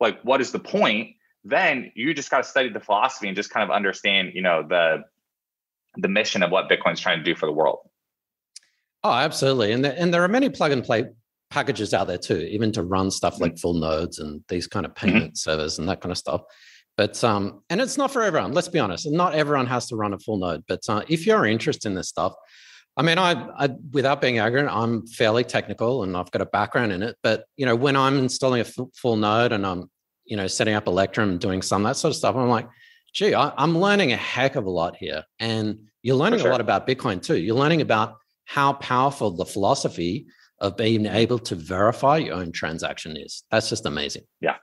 [0.00, 3.50] like what is the point, then you just got to study the philosophy and just
[3.50, 5.04] kind of understand, you know, the
[5.96, 7.78] the mission of what Bitcoin's trying to do for the world.
[9.02, 9.72] Oh, absolutely.
[9.72, 11.04] And there, and there are many plug and play
[11.50, 13.58] packages out there too, even to run stuff like mm-hmm.
[13.58, 15.34] full nodes and these kind of payment mm-hmm.
[15.34, 16.42] servers and that kind of stuff.
[16.96, 18.52] But um, and it's not for everyone.
[18.52, 19.10] Let's be honest.
[19.10, 20.64] Not everyone has to run a full node.
[20.68, 22.34] But uh, if you're interested in this stuff,
[22.96, 26.92] I mean, I, I without being arrogant, I'm fairly technical and I've got a background
[26.92, 27.16] in it.
[27.22, 29.90] But you know, when I'm installing a full node and I'm
[30.24, 32.68] you know setting up Electrum and doing some of that sort of stuff, I'm like,
[33.12, 35.24] gee, I, am learning a heck of a lot here.
[35.40, 36.48] And you're learning sure.
[36.48, 37.36] a lot about Bitcoin too.
[37.36, 40.26] You're learning about how powerful the philosophy
[40.60, 43.42] of being able to verify your own transaction is.
[43.50, 44.22] That's just amazing.
[44.40, 44.56] Yeah.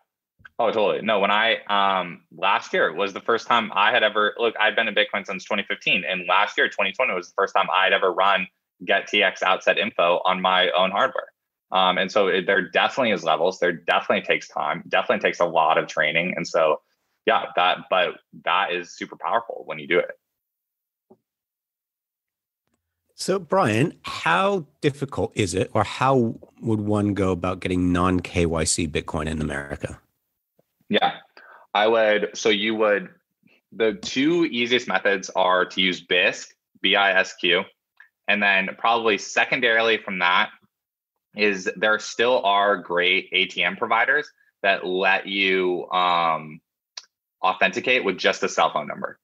[0.61, 1.01] Oh, totally.
[1.01, 4.75] No, when I um last year was the first time I had ever look, I've
[4.75, 6.03] been in Bitcoin since 2015.
[6.07, 8.45] And last year, 2020 was the first time I'd ever run
[8.87, 11.29] gettxoutsetinfo on my own hardware.
[11.71, 13.59] Um, and so it, there definitely is levels.
[13.59, 16.33] There definitely takes time, definitely takes a lot of training.
[16.35, 16.81] And so
[17.25, 20.11] yeah, that but that is super powerful when you do it.
[23.15, 28.87] So, Brian, how difficult is it, or how would one go about getting non KYC
[28.89, 29.99] Bitcoin in America?
[30.91, 31.13] Yeah,
[31.73, 32.31] I would.
[32.33, 33.07] So, you would,
[33.71, 36.49] the two easiest methods are to use Bisq,
[36.81, 37.63] B I S Q.
[38.27, 40.49] And then, probably secondarily from that,
[41.35, 44.29] is there still are great ATM providers
[44.63, 46.59] that let you um,
[47.41, 49.17] authenticate with just a cell phone number.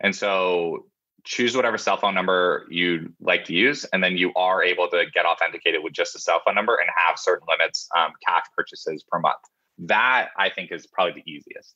[0.00, 0.84] And so
[1.24, 5.06] choose whatever cell phone number you'd like to use, and then you are able to
[5.14, 9.02] get authenticated with just a cell phone number and have certain limits, um, cash purchases
[9.10, 9.40] per month.
[9.78, 11.74] That I think is probably the easiest.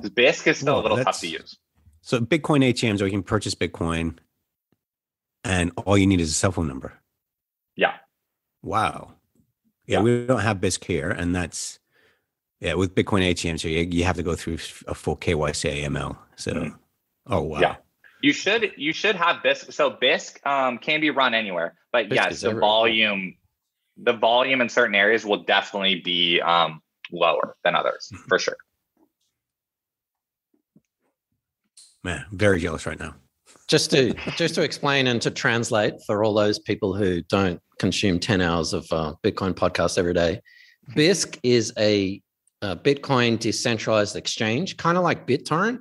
[0.00, 1.58] Bisq is still a little tough to use.
[2.00, 4.16] So Bitcoin ATMs, where you can purchase Bitcoin,
[5.44, 6.94] and all you need is a cell phone number.
[7.76, 7.94] Yeah.
[8.62, 9.14] Wow.
[9.86, 10.02] Yeah, yeah.
[10.02, 11.78] we don't have Bisq here, and that's
[12.60, 14.54] yeah, with Bitcoin ATM, so you, you have to go through
[14.86, 16.16] a full KYC AML.
[16.36, 16.76] So, mm-hmm.
[17.26, 17.60] oh wow.
[17.60, 17.76] Yeah.
[18.22, 19.72] You should you should have Bisq.
[19.72, 23.36] So Bisq um, can be run anywhere, but Bisq yes, the volume
[23.96, 26.81] the volume in certain areas will definitely be um,
[27.12, 28.24] lower than others mm-hmm.
[28.28, 28.56] for sure.
[32.04, 33.14] Man, very jealous right now.
[33.68, 38.18] Just to just to explain and to translate for all those people who don't consume
[38.18, 40.40] ten hours of uh, Bitcoin podcasts every day,
[40.96, 42.20] Bisq is a
[42.62, 45.78] a Bitcoin decentralized exchange, kind of like BitTorrent,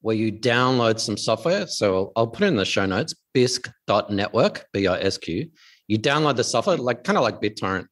[0.00, 1.66] where you download some software.
[1.66, 5.50] So I'll put it in the show notes, bisq.network, B-I-S-Q.
[5.88, 7.86] You download the software, like kind of like BitTorrent.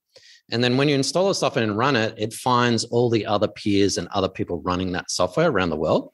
[0.53, 3.49] And then when you install the software and run it, it finds all the other
[3.49, 6.13] peers and other people running that software around the world.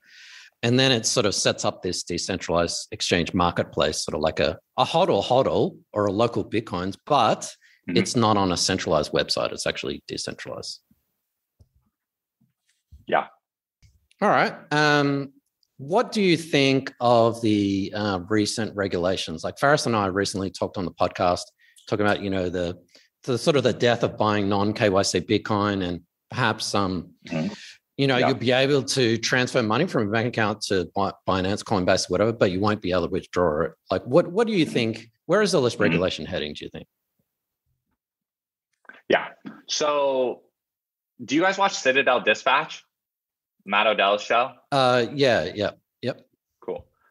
[0.62, 4.59] And then it sort of sets up this decentralized exchange marketplace, sort of like a,
[4.77, 7.96] a hodl hodl or a local Bitcoins, but mm-hmm.
[7.96, 9.53] it's not on a centralized website.
[9.53, 10.81] It's actually decentralized.
[13.07, 13.27] Yeah.
[14.20, 14.55] All right.
[14.72, 15.33] Um,
[15.79, 19.44] what do you think of the uh, recent regulations?
[19.44, 21.42] Like Faris and I recently talked on the podcast
[21.87, 22.79] talking about, you know, the
[23.27, 27.53] the sort of the death of buying non KYC Bitcoin and perhaps um, mm-hmm.
[27.97, 28.29] You know, yeah.
[28.29, 32.51] you'll be able to transfer money from a bank account to Binance, Coinbase, whatever, but
[32.51, 33.73] you won't be able to withdraw it.
[33.91, 35.09] Like, what what do you think?
[35.25, 35.85] Where is all this mm-hmm.
[35.85, 36.33] regulation mm-hmm.
[36.33, 36.53] heading?
[36.53, 36.87] Do you think?
[39.09, 39.29] Yeah.
[39.67, 40.43] So,
[41.25, 42.85] do you guys watch Citadel Dispatch?
[43.65, 44.53] Matt Odell's show?
[44.71, 45.71] Uh, yeah, yeah.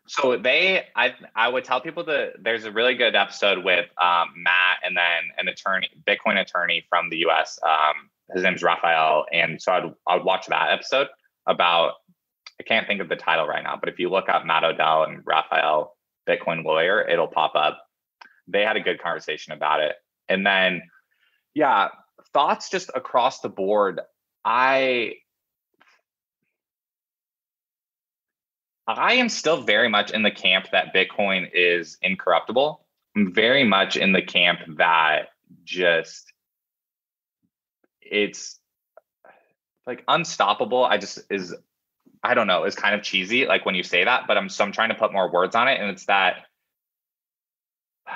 [0.08, 4.30] So they, I, I would tell people that there's a really good episode with um,
[4.38, 7.58] Matt and then an attorney, Bitcoin attorney from the U.S.
[7.64, 11.08] Um, his name's Raphael, and so I'd I'd watch that episode
[11.48, 11.94] about.
[12.60, 15.04] I can't think of the title right now, but if you look up Matt Odell
[15.04, 17.84] and Raphael Bitcoin lawyer, it'll pop up.
[18.48, 19.96] They had a good conversation about it,
[20.30, 20.84] and then
[21.54, 21.90] yeah,
[22.34, 24.02] thoughts just across the board.
[24.44, 25.16] I
[28.88, 32.86] I am still very much in the camp that Bitcoin is incorruptible.
[33.16, 35.30] I'm very much in the camp that
[35.64, 36.32] just
[38.02, 38.60] it's
[39.88, 40.86] like unstoppable.
[40.86, 41.56] I just is
[42.24, 44.64] I don't know, is kind of cheesy like when you say that, but I'm so
[44.64, 46.46] I'm trying to put more words on it and it's that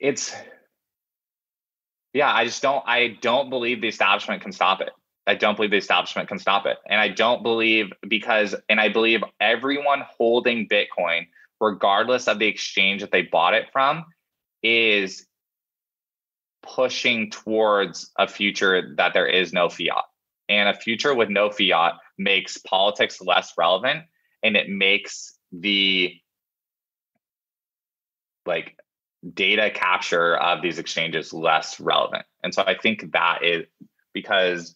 [0.00, 0.34] it's
[2.12, 4.90] yeah, I just don't I don't believe the establishment can stop it.
[5.28, 6.78] I don't believe the establishment can stop it.
[6.88, 11.28] And I don't believe because, and I believe everyone holding Bitcoin,
[11.60, 14.06] regardless of the exchange that they bought it from,
[14.62, 15.26] is
[16.62, 20.04] pushing towards a future that there is no fiat.
[20.48, 24.04] And a future with no fiat makes politics less relevant
[24.42, 26.14] and it makes the
[28.46, 28.78] like
[29.34, 32.24] data capture of these exchanges less relevant.
[32.42, 33.66] And so I think that is
[34.14, 34.74] because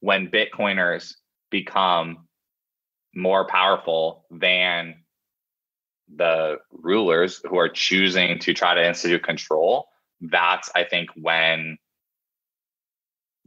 [0.00, 1.14] when Bitcoiners
[1.50, 2.28] become
[3.14, 5.02] more powerful than
[6.14, 9.88] the rulers who are choosing to try to institute control,
[10.20, 11.78] that's I think when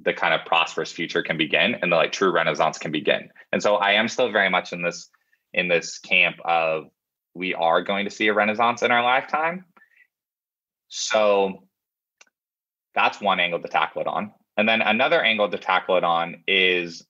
[0.04, 3.30] the kind of prosperous future can begin and the like true renaissance can begin.
[3.52, 5.10] And so I am still very much in this
[5.54, 6.86] in this camp of
[7.34, 9.66] we are going to see a renaissance in our lifetime.
[10.88, 11.64] So
[12.94, 14.34] that's one angle to tackle it on.
[14.62, 17.04] And then another angle to tackle it on is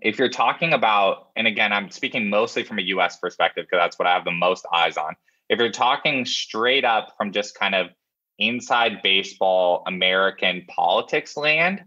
[0.00, 3.98] if you're talking about, and again, I'm speaking mostly from a US perspective because that's
[3.98, 5.16] what I have the most eyes on.
[5.48, 7.88] If you're talking straight up from just kind of
[8.38, 11.82] inside baseball, American politics land,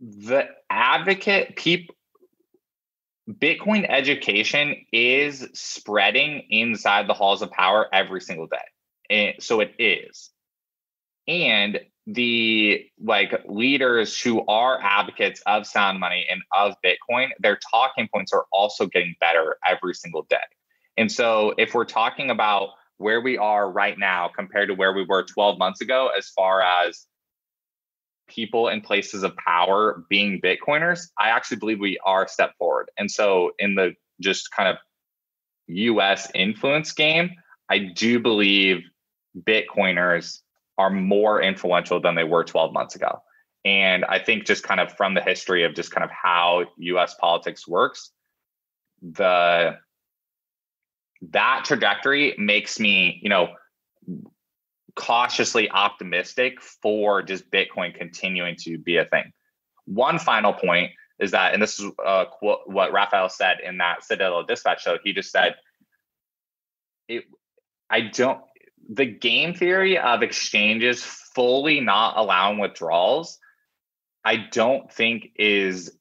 [0.00, 1.94] the advocate people,
[3.28, 8.56] Bitcoin education is spreading inside the halls of power every single day.
[9.10, 10.30] And so it is
[11.28, 11.78] and
[12.10, 18.32] the like leaders who are advocates of sound money and of bitcoin their talking points
[18.32, 20.36] are also getting better every single day.
[20.96, 25.04] And so if we're talking about where we are right now compared to where we
[25.04, 27.06] were 12 months ago as far as
[28.26, 32.90] people in places of power being bitcoiners i actually believe we are a step forward.
[32.96, 34.76] And so in the just kind of
[35.68, 37.32] us influence game
[37.68, 38.82] i do believe
[39.38, 40.40] bitcoiners
[40.78, 43.20] are more influential than they were 12 months ago.
[43.64, 47.14] And I think just kind of from the history of just kind of how US
[47.20, 48.12] politics works,
[49.02, 49.76] the
[51.20, 53.48] that trajectory makes me, you know,
[54.94, 59.32] cautiously optimistic for just Bitcoin continuing to be a thing.
[59.84, 64.44] One final point is that, and this is uh, what Raphael said in that Citadel
[64.44, 64.98] Dispatch show.
[65.02, 65.56] He just said,
[67.08, 67.24] it,
[67.90, 68.40] I don't,
[68.88, 73.38] the game theory of exchanges fully not allowing withdrawals,
[74.24, 75.92] I don't think is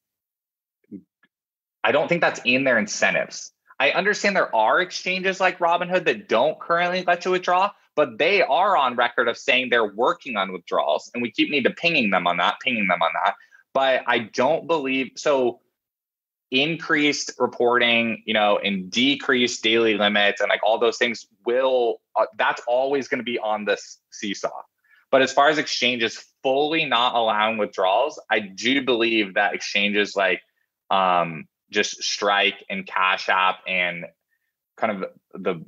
[1.84, 3.54] I don't think that's in their incentives.
[3.80, 8.42] I understand there are exchanges like Robinhood that don't currently let you withdraw, but they
[8.42, 11.10] are on record of saying they're working on withdrawals.
[11.14, 13.36] And we keep need to pinging them on that, pinging them on that.
[13.74, 15.60] But I don't believe so
[16.52, 22.26] increased reporting, you know, and decreased daily limits and like all those things will uh,
[22.38, 24.62] that's always going to be on this seesaw.
[25.12, 30.42] But as far as exchanges fully not allowing withdrawals, I do believe that exchanges like
[30.90, 34.06] um, just Strike and Cash App and
[34.78, 35.66] kind of the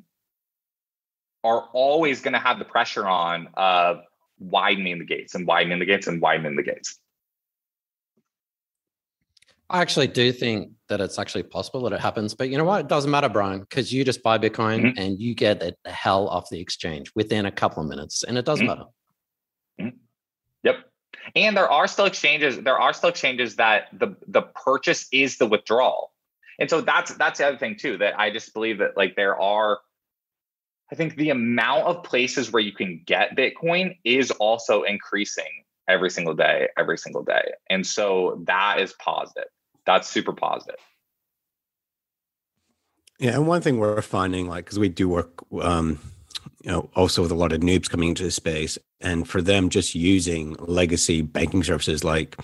[1.43, 4.01] are always going to have the pressure on of
[4.39, 6.99] widening the gates and widening the gates and widening the gates.
[9.70, 12.34] I actually do think that it's actually possible that it happens.
[12.34, 12.82] But you know what?
[12.82, 14.99] It doesn't matter, Brian, because you just buy Bitcoin mm-hmm.
[14.99, 18.24] and you get it the hell off the exchange within a couple of minutes.
[18.24, 18.80] And it doesn't mm-hmm.
[18.80, 18.89] matter.
[19.80, 19.97] Mm-hmm.
[20.63, 20.76] Yep.
[21.36, 25.45] And there are still exchanges, there are still exchanges that the the purchase is the
[25.45, 26.13] withdrawal.
[26.59, 29.39] And so that's that's the other thing too, that I just believe that like there
[29.39, 29.80] are
[30.91, 36.09] I think the amount of places where you can get Bitcoin is also increasing every
[36.09, 37.43] single day, every single day.
[37.70, 39.45] And so that is positive.
[39.90, 40.76] That's super positive.
[43.20, 46.00] Yeah, and one thing we're finding, like, because we do work, um,
[46.64, 49.70] you know, also with a lot of noobs coming into the space, and for them
[49.70, 52.38] just using legacy banking services, like,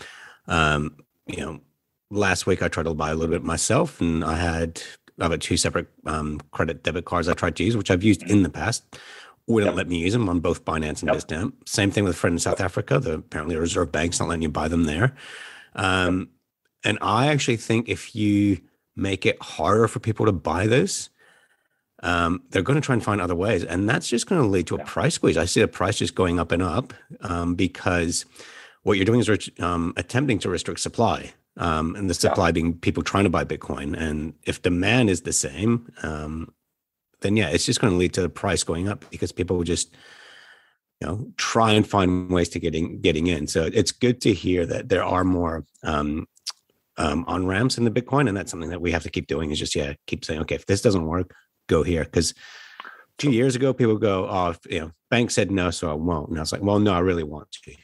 [0.48, 1.62] um, you know,
[2.10, 4.82] last week I tried to buy a little bit myself, and I had
[5.20, 8.42] about two separate um, credit debit cards I tried to use, which I've used in
[8.42, 8.84] the past.
[9.46, 9.78] Wouldn't yep.
[9.78, 11.54] let me use them on both Binance and yep.
[11.68, 13.00] Same thing with a friend in South Africa.
[13.00, 15.16] The apparently Reserve Bank's not letting you buy them there.
[15.76, 16.30] Um.
[16.86, 18.62] And I actually think if you
[18.96, 21.10] make it harder for people to buy this,
[22.04, 24.68] um, they're going to try and find other ways, and that's just going to lead
[24.68, 25.38] to a price squeeze.
[25.38, 28.26] I see the price just going up and up um, because
[28.84, 32.52] what you're doing is um, attempting to restrict supply, um, and the supply yeah.
[32.52, 33.98] being people trying to buy Bitcoin.
[33.98, 36.54] And if demand is the same, um,
[37.22, 39.64] then yeah, it's just going to lead to the price going up because people will
[39.64, 39.96] just
[41.02, 43.48] you know try and find ways to getting getting in.
[43.48, 46.28] So it's good to hear that there are more um,
[46.98, 49.52] um, on ramps in the Bitcoin, and that's something that we have to keep doing.
[49.52, 51.34] Is just yeah, keep saying, okay, if this doesn't work,
[51.68, 52.04] go here.
[52.04, 52.34] Because
[53.18, 56.30] two years ago, people go, oh, you know, bank said no, so I won't.
[56.30, 57.76] And I was like, well, no, I really want to.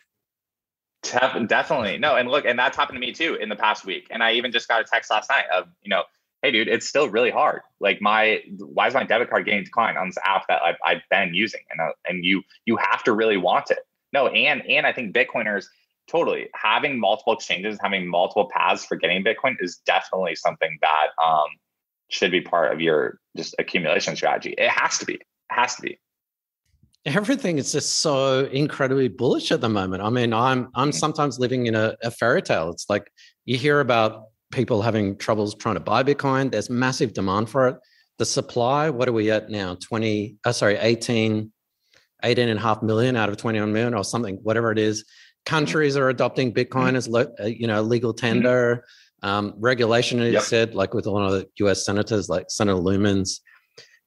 [1.48, 4.08] Definitely no, and look, and that's happened to me too in the past week.
[4.12, 6.04] And I even just got a text last night of you know,
[6.44, 7.62] hey dude, it's still really hard.
[7.80, 11.02] Like my why is my debit card getting declined on this app that I've, I've
[11.10, 13.80] been using, and uh, and you you have to really want it.
[14.14, 15.66] No, and and I think Bitcoiners
[16.12, 16.48] totally.
[16.56, 21.48] Having multiple exchanges having multiple paths for getting bitcoin is definitely something that um,
[22.10, 24.54] should be part of your just accumulation strategy.
[24.58, 25.14] It has to be.
[25.14, 26.00] It has to be.
[27.06, 30.04] Everything is just so incredibly bullish at the moment.
[30.04, 30.98] I mean i'm i'm mm-hmm.
[30.98, 32.70] sometimes living in a, a fairy tale.
[32.70, 33.12] It's like
[33.46, 36.52] you hear about people having troubles trying to buy bitcoin.
[36.52, 37.78] There's massive demand for it.
[38.20, 39.78] The supply what are we at now?
[39.82, 41.52] 20 uh, sorry 18
[42.24, 45.06] 18 and a half million out of 21 million or something whatever it is
[45.46, 48.26] countries are adopting Bitcoin as le- uh, you know legal mm-hmm.
[48.26, 48.86] tender.
[49.24, 50.42] Um, regulation, as yep.
[50.42, 51.86] you said, like with a lot of the U.S.
[51.86, 53.42] senators, like Senator Lummis.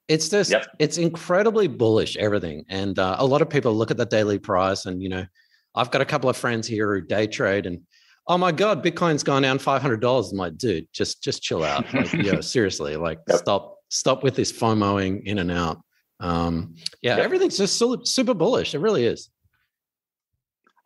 [0.09, 0.67] It's just yep.
[0.77, 4.85] it's incredibly bullish everything, and uh, a lot of people look at the daily price,
[4.85, 5.25] and you know,
[5.73, 7.81] I've got a couple of friends here who day trade, and
[8.27, 10.31] oh my god, Bitcoin's gone down five hundred dollars.
[10.31, 11.85] I'm like, dude, just just chill out.
[11.93, 13.37] Like, yeah, seriously, like yep.
[13.37, 15.81] stop stop with this FOMOing in and out.
[16.19, 18.75] Um, yeah, everything's just super bullish.
[18.75, 19.29] It really is.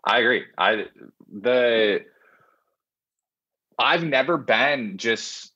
[0.05, 0.43] I agree.
[0.57, 0.85] I
[1.31, 1.99] the
[3.77, 5.53] I've never been just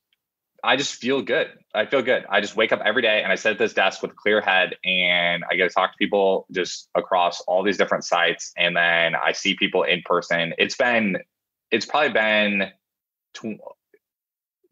[0.64, 1.48] I just feel good.
[1.76, 2.26] I feel good.
[2.30, 4.40] I just wake up every day and I sit at this desk with a clear
[4.40, 8.76] head and I get to talk to people just across all these different sites and
[8.76, 10.54] then I see people in person.
[10.58, 11.18] It's been
[11.70, 12.72] it's probably been
[13.34, 13.58] two,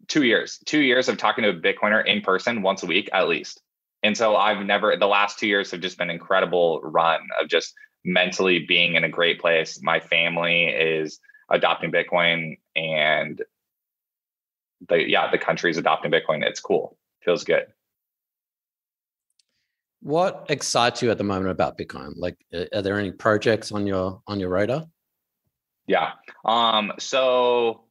[0.08, 0.60] two years.
[0.66, 3.62] 2 years of talking to a bitcoiner in person once a week at least.
[4.04, 7.74] And so I've never the last 2 years have just been incredible run of just
[8.04, 9.82] mentally being in a great place.
[9.82, 13.42] My family is adopting Bitcoin and
[14.88, 16.44] the yeah, the country is adopting Bitcoin.
[16.44, 16.98] It's cool.
[17.24, 17.68] Feels good.
[20.02, 22.14] What excites you at the moment about Bitcoin?
[22.16, 22.38] Like
[22.74, 24.86] are there any projects on your on your radar?
[25.86, 26.14] Yeah.
[26.44, 27.84] Um so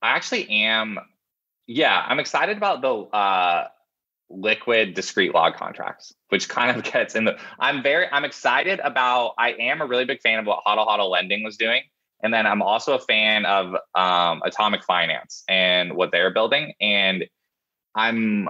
[0.00, 0.98] I actually am
[1.66, 3.68] yeah, I'm excited about the uh
[4.30, 7.38] liquid discrete log contracts, which kind of gets in the.
[7.58, 9.34] I'm very, I'm excited about.
[9.38, 11.82] I am a really big fan of what Hodl Hodl Lending was doing,
[12.22, 16.74] and then I'm also a fan of um, Atomic Finance and what they're building.
[16.80, 17.26] And
[17.94, 18.48] I'm,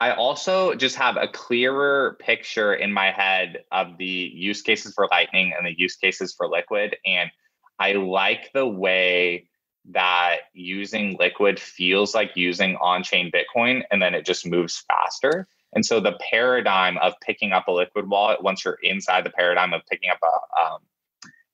[0.00, 5.08] I also just have a clearer picture in my head of the use cases for
[5.10, 7.30] Lightning and the use cases for Liquid, and
[7.78, 9.48] I like the way
[9.90, 15.46] that using liquid feels like using on-chain bitcoin and then it just moves faster.
[15.74, 19.72] And so the paradigm of picking up a liquid wallet once you're inside the paradigm
[19.72, 20.78] of picking up a um,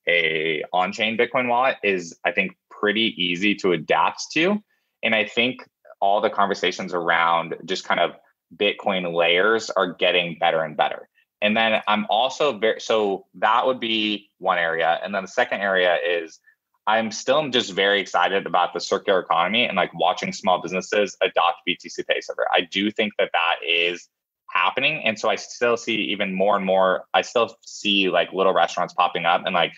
[0.09, 4.62] a on-chain bitcoin wallet is i think pretty easy to adapt to.
[5.03, 5.66] And i think
[6.01, 8.16] all the conversations around just kind of
[8.57, 11.09] bitcoin layers are getting better and better.
[11.41, 14.99] And then i'm also very so that would be one area.
[15.03, 16.41] And then the second area is
[16.89, 21.59] I'm still just very excited about the circular economy and like watching small businesses adopt
[21.68, 22.47] BTC Pay Server.
[22.51, 24.09] I do think that that is
[24.49, 25.03] happening.
[25.05, 28.95] And so I still see even more and more, I still see like little restaurants
[28.95, 29.74] popping up and like,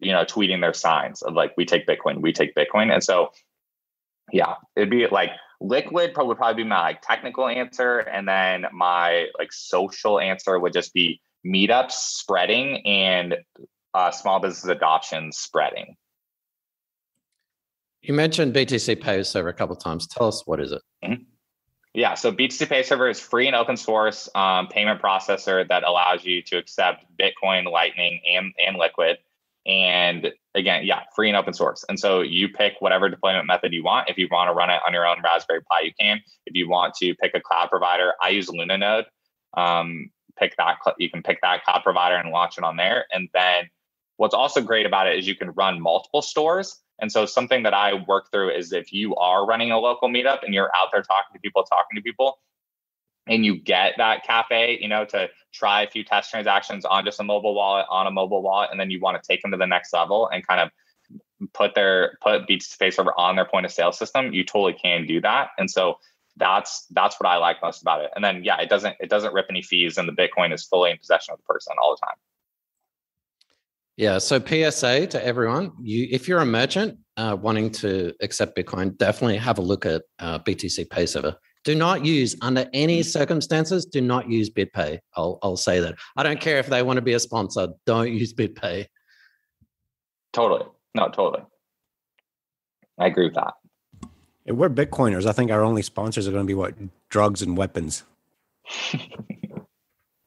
[0.00, 2.92] you know, tweeting their signs of like, we take Bitcoin, we take Bitcoin.
[2.92, 3.30] And so,
[4.32, 5.30] yeah, it'd be like
[5.60, 8.00] liquid would probably be my like technical answer.
[8.00, 13.36] And then my like social answer would just be meetups spreading and
[13.94, 15.94] uh, small business adoption spreading.
[18.02, 20.06] You mentioned BTC Pay Server a couple of times.
[20.06, 20.82] Tell us what is it?
[21.04, 21.22] Mm-hmm.
[21.92, 26.24] Yeah, so BTC Pay Server is free and open source um, payment processor that allows
[26.24, 29.18] you to accept Bitcoin, Lightning, and and Liquid.
[29.66, 31.84] And again, yeah, free and open source.
[31.88, 34.08] And so you pick whatever deployment method you want.
[34.08, 36.20] If you want to run it on your own Raspberry Pi, you can.
[36.46, 39.04] If you want to pick a cloud provider, I use Lunanode.
[39.56, 40.76] Um, pick that.
[40.98, 43.04] You can pick that cloud provider and launch it on there.
[43.12, 43.68] And then
[44.16, 46.80] what's also great about it is you can run multiple stores.
[47.00, 50.42] And so something that I work through is if you are running a local meetup
[50.42, 52.38] and you're out there talking to people, talking to people,
[53.26, 57.20] and you get that cafe, you know, to try a few test transactions on just
[57.20, 59.56] a mobile wallet, on a mobile wallet, and then you want to take them to
[59.56, 60.70] the next level and kind of
[61.52, 65.06] put their put BTC Pay Server on their point of sale system, you totally can
[65.06, 65.50] do that.
[65.58, 65.98] And so
[66.36, 68.10] that's that's what I like most about it.
[68.14, 70.90] And then yeah, it doesn't it doesn't rip any fees, and the Bitcoin is fully
[70.90, 72.16] in possession of the person all the time.
[74.00, 74.16] Yeah.
[74.16, 79.36] So PSA to everyone: you, if you're a merchant uh, wanting to accept Bitcoin, definitely
[79.36, 81.36] have a look at uh, BTC Pay Server.
[81.64, 83.84] Do not use under any circumstances.
[83.84, 85.00] Do not use BitPay.
[85.16, 85.96] I'll I'll say that.
[86.16, 87.68] I don't care if they want to be a sponsor.
[87.84, 88.86] Don't use BitPay.
[90.32, 90.64] Totally.
[90.94, 91.08] No.
[91.08, 91.44] Totally.
[92.98, 93.52] I agree with that.
[94.46, 95.26] we're Bitcoiners.
[95.26, 96.74] I think our only sponsors are going to be what
[97.10, 98.04] drugs and weapons.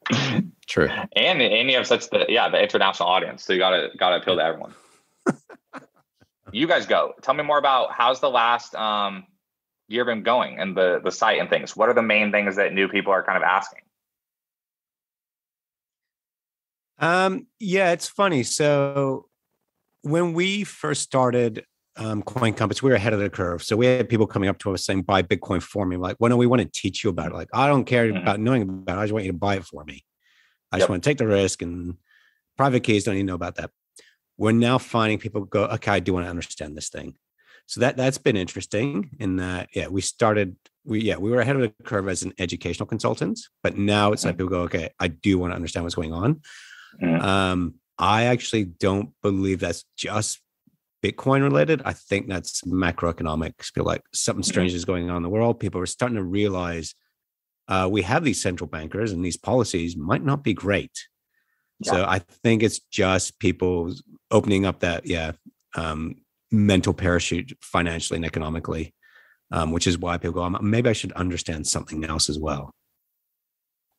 [0.66, 0.88] True.
[1.14, 4.36] And and you have such the yeah the international audience, so you gotta gotta appeal
[4.36, 4.74] to everyone.
[6.52, 7.14] you guys go.
[7.22, 9.26] Tell me more about how's the last um
[9.88, 11.76] year been going and the the site and things.
[11.76, 13.80] What are the main things that new people are kind of asking?
[16.98, 18.42] Um, yeah, it's funny.
[18.42, 19.26] So
[20.02, 21.64] when we first started
[21.96, 23.62] um, Coin Compass, we were ahead of the curve.
[23.62, 26.30] So we had people coming up to us saying, "Buy Bitcoin for me." Like, well,
[26.30, 27.34] no, we want to teach you about it.
[27.34, 28.16] Like, I don't care mm-hmm.
[28.18, 29.00] about knowing about it.
[29.00, 30.04] I just want you to buy it for me.
[30.74, 30.80] I yep.
[30.80, 31.96] just want to take the risk and
[32.56, 33.70] private keys don't even know about that.
[34.36, 37.14] We're now finding people go, okay, I do want to understand this thing.
[37.66, 41.54] So that that's been interesting in that, yeah, we started, we yeah, we were ahead
[41.54, 44.30] of the curve as an educational consultant, but now it's mm-hmm.
[44.30, 46.42] like people go, okay, I do want to understand what's going on.
[47.00, 47.24] Mm-hmm.
[47.24, 50.40] Um, I actually don't believe that's just
[51.04, 51.82] Bitcoin related.
[51.84, 53.66] I think that's macroeconomics.
[53.72, 54.48] Feel like something mm-hmm.
[54.48, 54.78] strange mm-hmm.
[54.78, 55.60] is going on in the world.
[55.60, 56.96] People are starting to realize
[57.68, 61.08] uh, we have these central bankers and these policies might not be great.
[61.80, 61.92] Yeah.
[61.92, 63.92] So I think it's just people
[64.30, 65.32] opening up that, yeah,
[65.74, 66.16] um,
[66.50, 68.94] mental parachute financially and economically,
[69.50, 72.70] um, which is why people go, maybe I should understand something else as well.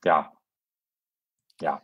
[0.05, 0.26] Yeah.
[1.61, 1.78] Yeah.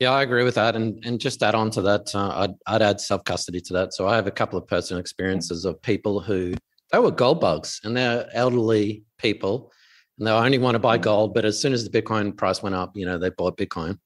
[0.00, 2.82] Yeah, I agree with that, and and just add on to that, uh, I'd I'd
[2.82, 3.92] add self custody to that.
[3.92, 6.54] So I have a couple of personal experiences of people who
[6.92, 9.72] they were gold bugs, and they're elderly people,
[10.18, 11.34] and they only want to buy gold.
[11.34, 13.98] But as soon as the Bitcoin price went up, you know, they bought Bitcoin.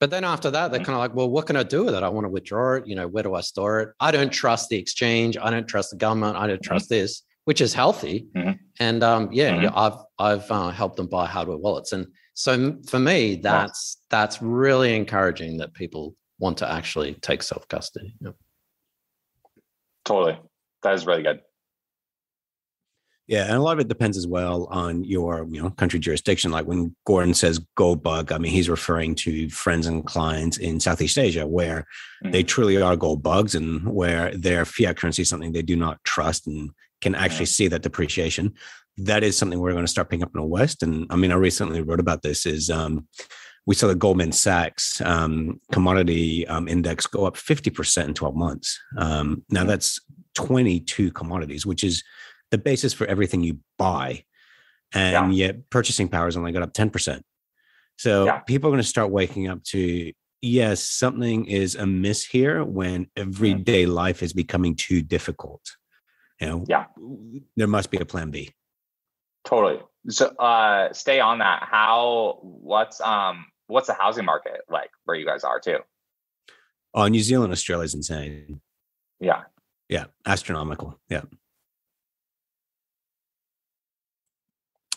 [0.00, 0.84] But then after that, they're mm.
[0.84, 2.02] kind of like, well, what can I do with it?
[2.02, 2.86] I want to withdraw it.
[2.86, 3.88] You know, where do I store it?
[3.98, 5.36] I don't trust the exchange.
[5.36, 6.36] I don't trust the government.
[6.36, 6.62] I don't mm-hmm.
[6.62, 7.00] trust mm-hmm.
[7.00, 8.28] this, which is healthy.
[8.36, 8.52] Mm-hmm.
[8.78, 9.64] And um, yeah, mm-hmm.
[9.64, 14.40] yeah, I've I've uh, helped them buy hardware wallets, and so for me, that's that's
[14.40, 18.14] really encouraging that people want to actually take self custody.
[18.20, 18.30] Yeah.
[20.04, 20.38] Totally,
[20.84, 21.40] that is really good.
[23.28, 26.50] Yeah, and a lot of it depends as well on your you know country jurisdiction.
[26.50, 30.80] Like when Gordon says gold bug, I mean he's referring to friends and clients in
[30.80, 31.80] Southeast Asia where
[32.24, 32.30] mm-hmm.
[32.30, 36.02] they truly are gold bugs and where their fiat currency is something they do not
[36.04, 36.70] trust and
[37.02, 38.54] can actually see that depreciation.
[38.96, 40.82] That is something we're going to start picking up in the West.
[40.82, 42.46] And I mean, I recently wrote about this.
[42.46, 43.06] Is um,
[43.66, 48.80] we saw the Goldman Sachs um, commodity um, index go up 50% in 12 months.
[48.96, 49.68] Um, now mm-hmm.
[49.68, 50.00] that's
[50.34, 52.02] 22 commodities, which is
[52.50, 54.24] the basis for everything you buy.
[54.92, 55.46] And yeah.
[55.46, 57.20] yet purchasing power has only got up 10%.
[57.96, 58.38] So yeah.
[58.40, 63.84] people are going to start waking up to, yes, something is amiss here when everyday
[63.84, 63.92] mm-hmm.
[63.92, 65.60] life is becoming too difficult.
[66.40, 66.84] You know, yeah,
[67.56, 68.54] there must be a plan B.
[69.44, 69.80] Totally.
[70.08, 71.64] So uh stay on that.
[71.68, 75.78] How what's um what's the housing market like where you guys are too?
[76.94, 78.60] Oh, New Zealand, Australia is insane.
[79.20, 79.42] Yeah.
[79.88, 80.04] Yeah.
[80.26, 80.98] Astronomical.
[81.08, 81.22] Yeah.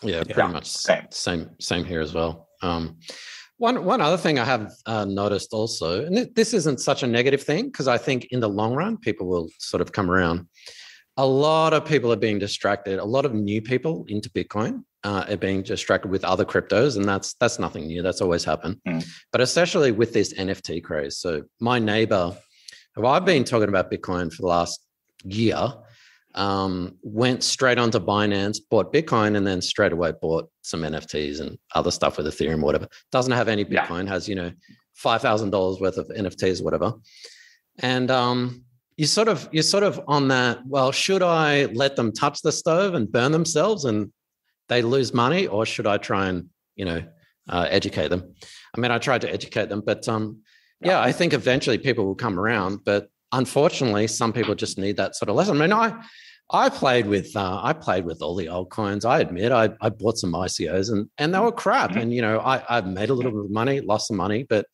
[0.03, 0.47] Yeah, pretty yeah.
[0.47, 1.05] much same.
[1.11, 2.47] same same here as well.
[2.61, 2.97] Um,
[3.57, 7.07] one one other thing I have uh, noticed also, and th- this isn't such a
[7.07, 10.47] negative thing because I think in the long run people will sort of come around.
[11.17, 12.97] A lot of people are being distracted.
[12.97, 17.05] A lot of new people into Bitcoin uh, are being distracted with other cryptos, and
[17.05, 18.01] that's that's nothing new.
[18.01, 19.05] That's always happened, mm.
[19.31, 21.17] but especially with this NFT craze.
[21.17, 22.35] So my neighbor,
[22.95, 24.79] who I've been talking about Bitcoin for the last
[25.23, 25.71] year,
[26.35, 31.57] um, went straight onto Binance, bought Bitcoin, and then straight away bought some NFTs and
[31.75, 32.87] other stuff with Ethereum, whatever.
[33.11, 34.11] Doesn't have any Bitcoin, yeah.
[34.11, 34.51] has you know
[34.93, 36.93] five thousand dollars worth of NFTs, whatever.
[37.79, 38.63] And um,
[38.97, 40.59] you sort of you're sort of on that.
[40.67, 43.85] Well, should I let them touch the stove and burn themselves?
[43.85, 44.11] And
[44.69, 47.03] they lose money, or should I try and you know
[47.49, 48.35] uh, educate them?
[48.75, 50.41] I mean, I tried to educate them, but um,
[50.81, 52.79] yeah, I think eventually people will come around.
[52.85, 55.57] But unfortunately, some people just need that sort of lesson.
[55.57, 56.03] I mean, I
[56.53, 59.05] I played with uh, I played with all the old coins.
[59.05, 61.91] I admit I, I bought some ICOs and and they were crap.
[61.91, 61.99] Mm-hmm.
[61.99, 64.65] And you know I I made a little bit of money, lost some money, but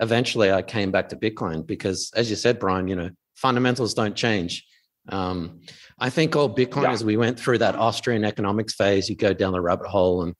[0.00, 4.16] eventually I came back to Bitcoin because, as you said, Brian, you know fundamentals don't
[4.16, 4.66] change.
[5.08, 5.60] Um,
[5.98, 6.92] I think all Bitcoin yeah.
[6.92, 10.34] as we went through that Austrian economics phase, you go down the rabbit hole, and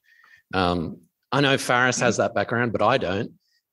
[0.53, 0.99] um,
[1.31, 2.23] I know Faris has mm-hmm.
[2.23, 3.33] that background, but I don't.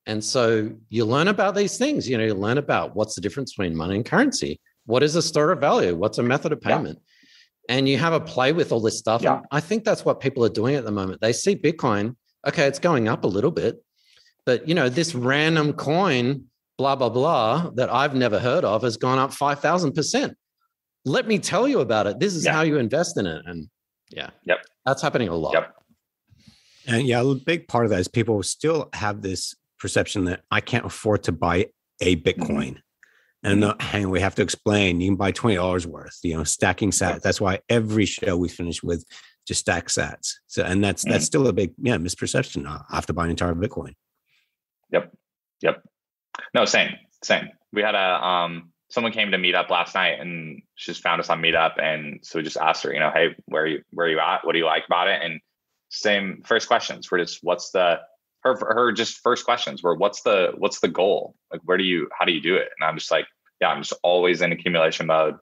[0.10, 2.10] And so you learn about these things.
[2.10, 5.22] You know, you learn about what's the difference between money and currency what is a
[5.22, 5.96] store of value?
[5.96, 6.98] What's a method of payment?
[7.00, 7.76] Yeah.
[7.78, 9.22] And you have a play with all this stuff.
[9.22, 9.42] Yeah.
[9.52, 11.22] I think that's what people are doing at the moment.
[11.22, 12.16] They see Bitcoin,
[12.48, 13.84] okay, it's going up a little bit,
[14.48, 16.46] but you know, this random coin,
[16.80, 20.34] blah, blah, blah, that I've never heard of has gone up 5,000%.
[21.06, 22.20] Let me tell you about it.
[22.20, 22.54] This is yeah.
[22.54, 23.44] how you invest in it.
[23.46, 23.70] And
[24.10, 24.66] yeah, yep.
[24.88, 25.54] that's happening a lot.
[25.54, 25.76] Yep.
[26.88, 30.62] And yeah, a big part of that is people still have this perception that I
[30.62, 31.68] can't afford to buy
[32.02, 32.28] a mm-hmm.
[32.28, 32.78] Bitcoin.
[33.42, 33.52] Mm-hmm.
[33.52, 36.92] and not hang we have to explain you can buy $20 worth you know stacking
[36.92, 37.22] sats.
[37.22, 39.06] That's why every show we finish with
[39.48, 40.36] just stack sats.
[40.48, 41.28] So and that's that's mm.
[41.28, 42.68] still a big yeah misperception.
[42.68, 43.94] I have to buy an entire bitcoin.
[44.92, 45.12] Yep.
[45.62, 45.84] Yep.
[46.54, 46.92] No same
[47.24, 47.50] same.
[47.74, 51.30] We had a um someone came to meetup last night and she just found us
[51.30, 54.08] on meetup and so we just asked her you know hey where are you where
[54.08, 54.46] are you at?
[54.46, 55.22] What do you like about it?
[55.24, 55.40] And
[55.90, 58.00] same first questions were just what's the
[58.42, 61.36] her her just first questions were what's the what's the goal?
[61.52, 62.70] Like where do you how do you do it?
[62.80, 63.28] And i'm just like
[63.62, 65.36] yeah i'm just always in accumulation mode.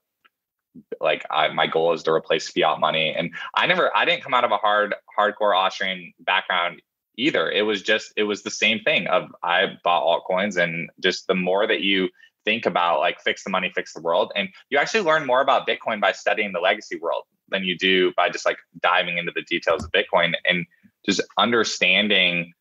[1.02, 3.14] Like I, my goal is to replace fiat money.
[3.14, 6.82] And i never i didn't come out of a hard hardcore austrian background
[7.18, 7.50] either.
[7.50, 11.36] It was just it was the same thing of i bought altcoins and just the
[11.36, 12.10] more that you
[12.46, 15.68] think about like fix the money fix the world and you actually learn more about
[15.68, 19.42] bitcoin by studying the legacy world than you do by just like diving into the
[19.42, 20.66] details of bitcoin and
[21.06, 22.54] just understanding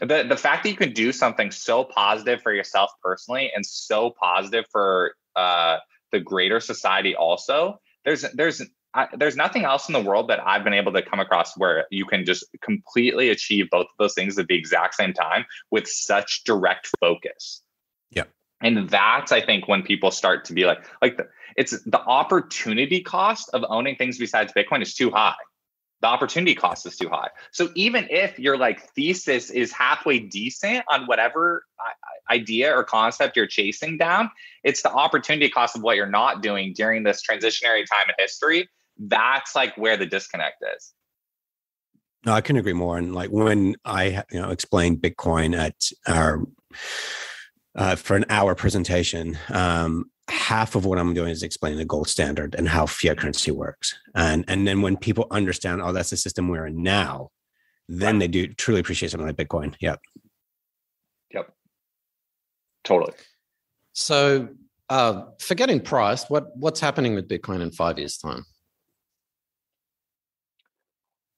[0.00, 4.10] the the fact that you can do something so positive for yourself personally and so
[4.10, 5.78] positive for uh,
[6.12, 10.64] the greater society also there's there's I, there's nothing else in the world that I've
[10.64, 14.36] been able to come across where you can just completely achieve both of those things
[14.36, 17.62] at the exact same time with such direct focus.
[18.10, 18.24] Yeah.
[18.60, 23.00] And that's I think when people start to be like like the, it's the opportunity
[23.00, 25.34] cost of owning things besides Bitcoin is too high
[26.00, 27.28] the opportunity cost is too high.
[27.52, 31.64] So even if your like thesis is halfway decent on whatever
[32.30, 34.30] idea or concept you're chasing down,
[34.64, 38.68] it's the opportunity cost of what you're not doing during this transitionary time in history.
[38.98, 40.92] That's like where the disconnect is.
[42.24, 42.98] No, I couldn't agree more.
[42.98, 46.46] And like when I you know explained Bitcoin at our
[47.74, 52.08] uh, for an hour presentation, um, half of what I'm doing is explaining the gold
[52.08, 53.94] standard and how fiat currency works.
[54.14, 57.30] And and then when people understand, oh, that's the system we're in now,
[57.88, 59.74] then they do truly appreciate something like Bitcoin.
[59.80, 60.00] Yep.
[61.34, 61.52] Yep.
[62.84, 63.12] Totally.
[63.92, 64.48] So
[64.88, 68.44] uh, forgetting price, what what's happening with Bitcoin in five years' time?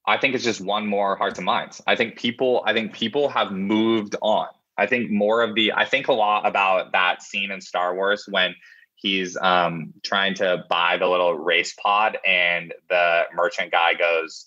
[0.06, 1.80] I think it's just one more hearts and minds.
[1.86, 4.48] I think people, I think people have moved on.
[4.76, 8.24] I think more of the, I think a lot about that scene in Star Wars
[8.28, 8.54] when
[9.02, 14.46] he's um, trying to buy the little race pod, and the merchant guy goes,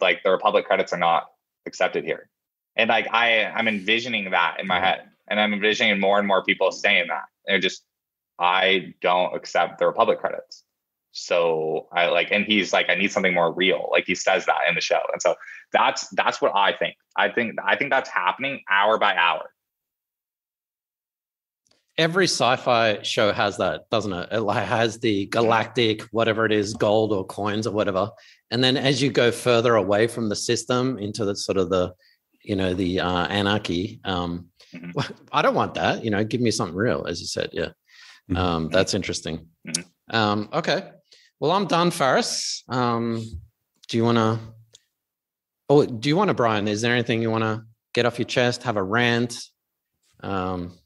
[0.00, 1.24] like the Republic credits are not
[1.66, 2.28] accepted here,
[2.76, 4.84] and like I I'm envisioning that in my mm-hmm.
[4.84, 7.24] head, and I'm envisioning more and more people saying that.
[7.46, 7.82] They're just
[8.38, 10.64] I don't accept the Republic credits.
[11.12, 13.88] So I like, and he's like, I need something more real.
[13.90, 15.34] Like he says that in the show, and so
[15.72, 16.96] that's that's what I think.
[17.16, 19.51] I think I think that's happening hour by hour
[21.98, 24.28] every sci-fi show has that, doesn't it?
[24.32, 28.10] It has the galactic, whatever it is, gold or coins or whatever.
[28.50, 31.94] And then as you go further away from the system into the sort of the,
[32.42, 35.12] you know, the uh, anarchy, um, mm-hmm.
[35.32, 36.04] I don't want that.
[36.04, 37.50] You know, give me something real, as you said.
[37.52, 37.70] Yeah,
[38.30, 38.36] mm-hmm.
[38.36, 39.48] um, that's interesting.
[39.66, 40.16] Mm-hmm.
[40.16, 40.90] Um, okay,
[41.40, 42.64] well, I'm done, Faris.
[42.68, 43.24] Um,
[43.88, 44.38] do you want to?
[45.68, 46.68] Oh, do you want to, Brian?
[46.68, 47.64] Is there anything you want to
[47.94, 48.64] get off your chest?
[48.64, 49.38] Have a rant?
[50.22, 50.78] Um,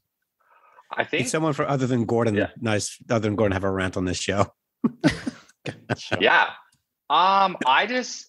[0.97, 2.49] I think someone for other than Gordon, yeah.
[2.59, 4.51] nice, other than Gordon, have a rant on this show.
[6.19, 6.49] yeah.
[7.09, 8.27] Um, I just,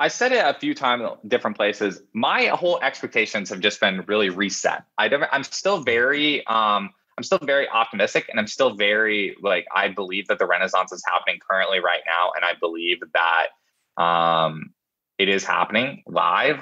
[0.00, 2.00] I said it a few times, different places.
[2.14, 4.84] My whole expectations have just been really reset.
[4.96, 9.66] I don't, I'm still very, um, I'm still very optimistic, and I'm still very like
[9.74, 14.72] I believe that the Renaissance is happening currently right now, and I believe that um,
[15.18, 16.58] it is happening live.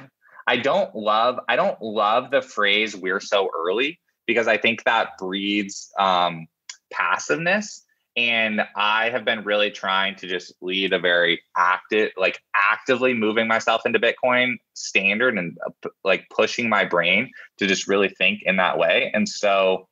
[0.46, 5.18] I don't love I don't love the phrase "we're so early" because I think that
[5.18, 6.46] breeds um,
[6.92, 7.84] passiveness.
[8.16, 13.48] and I have been really trying to just lead a very active, like actively moving
[13.48, 18.56] myself into Bitcoin standard and uh, like pushing my brain to just really think in
[18.56, 19.10] that way.
[19.14, 19.88] And so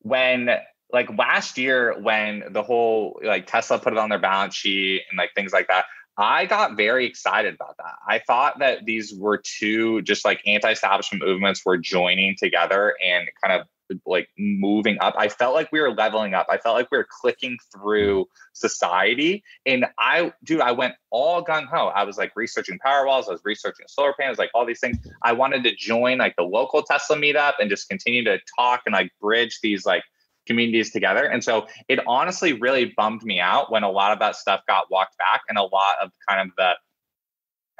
[0.00, 0.50] when
[0.90, 5.18] like last year, when the whole like Tesla put it on their balance sheet and
[5.18, 5.84] like things like that,
[6.18, 7.94] I got very excited about that.
[8.06, 13.28] I thought that these were two just like anti establishment movements were joining together and
[13.42, 13.68] kind of
[14.04, 15.14] like moving up.
[15.16, 16.46] I felt like we were leveling up.
[16.50, 19.44] I felt like we were clicking through society.
[19.64, 21.86] And I, dude, I went all gung ho.
[21.86, 24.98] I was like researching power walls, I was researching solar panels, like all these things.
[25.22, 28.92] I wanted to join like the local Tesla meetup and just continue to talk and
[28.92, 30.02] like bridge these like
[30.48, 31.24] communities together.
[31.24, 34.90] And so it honestly really bummed me out when a lot of that stuff got
[34.90, 36.74] walked back and a lot of kind of the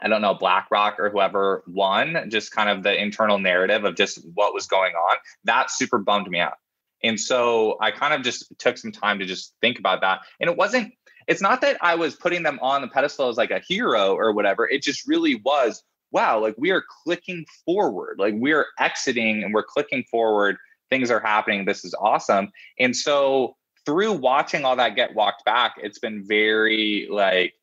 [0.01, 4.25] I don't know, BlackRock or whoever won, just kind of the internal narrative of just
[4.35, 5.17] what was going on.
[5.45, 6.55] That super bummed me out.
[7.03, 10.21] And so I kind of just took some time to just think about that.
[10.41, 10.95] And it wasn't,
[11.27, 14.33] it's not that I was putting them on the pedestal as like a hero or
[14.33, 14.69] whatever.
[14.69, 19.65] It just really was, wow, like we are clicking forward, like we're exiting and we're
[19.65, 20.57] clicking forward.
[20.91, 21.65] Things are happening.
[21.65, 22.51] This is awesome.
[22.79, 27.55] And so through watching all that get walked back, it's been very like,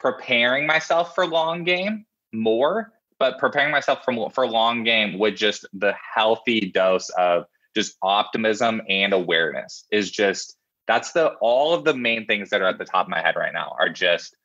[0.00, 5.66] preparing myself for long game more, but preparing myself for for long game with just
[5.74, 7.44] the healthy dose of
[7.76, 10.56] just optimism and awareness is just
[10.88, 13.36] that's the all of the main things that are at the top of my head
[13.36, 14.36] right now are just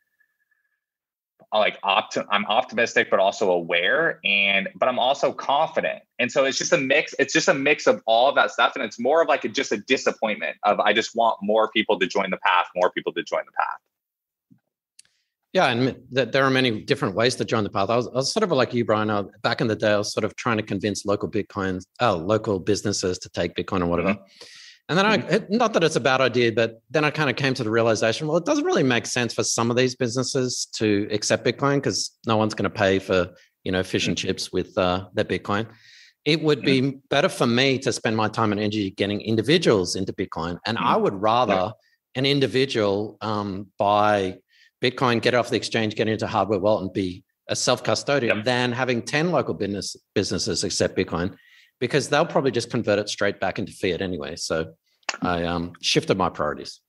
[1.54, 6.02] Uh, like opt- I'm optimistic but also aware and but I'm also confident.
[6.20, 8.74] And so it's just a mix it's just a mix of all of that stuff
[8.76, 12.00] and it's more of like a, just a disappointment of I just want more people
[12.00, 13.80] to join the path, more people to join the path.
[15.56, 17.90] Yeah, and that there are many different ways to join the path.
[17.90, 19.10] I was, I was sort of like you, Brian.
[19.10, 22.10] I, back in the day, I was sort of trying to convince local Bitcoins, oh,
[22.10, 24.16] uh, local businesses to take Bitcoin or whatever.
[24.16, 24.46] Mm-hmm.
[24.88, 25.58] And then I, mm-hmm.
[25.58, 28.28] not that it's a bad idea, but then I kind of came to the realization,
[28.28, 32.12] well, it doesn't really make sense for some of these businesses to accept Bitcoin because
[32.28, 33.32] no one's going to pay for,
[33.64, 34.28] you know, fish and mm-hmm.
[34.28, 35.68] chips with uh, their Bitcoin.
[36.24, 40.12] It would be better for me to spend my time and energy getting individuals into
[40.12, 40.58] Bitcoin.
[40.66, 41.72] And I would rather
[42.16, 44.40] an individual um, buy
[44.82, 48.38] Bitcoin, get it off the exchange, get into hardware wallet, and be a self custodian
[48.38, 48.46] yep.
[48.46, 51.36] than having 10 local business businesses accept Bitcoin
[51.80, 54.36] because they'll probably just convert it straight back into fiat anyway.
[54.36, 54.74] So
[55.22, 56.80] I um, shifted my priorities.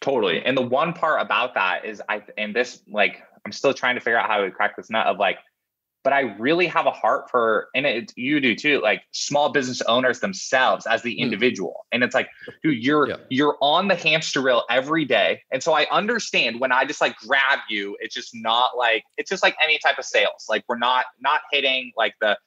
[0.00, 0.44] Totally.
[0.44, 4.00] And the one part about that is I, and this, like, I'm still trying to
[4.00, 5.38] figure out how to crack this nut of like,
[6.06, 9.82] but I really have a heart for, and it, you do too, like small business
[9.82, 11.22] owners themselves as the hmm.
[11.22, 11.72] individual.
[11.72, 11.88] Mm.
[11.94, 12.28] And it's like,
[12.62, 13.16] dude, you're yeah.
[13.28, 17.16] you're on the hamster wheel every day, and so I understand when I just like
[17.16, 20.46] grab you, it's just not like it's just like any type of sales.
[20.48, 22.38] Like we're not not hitting like the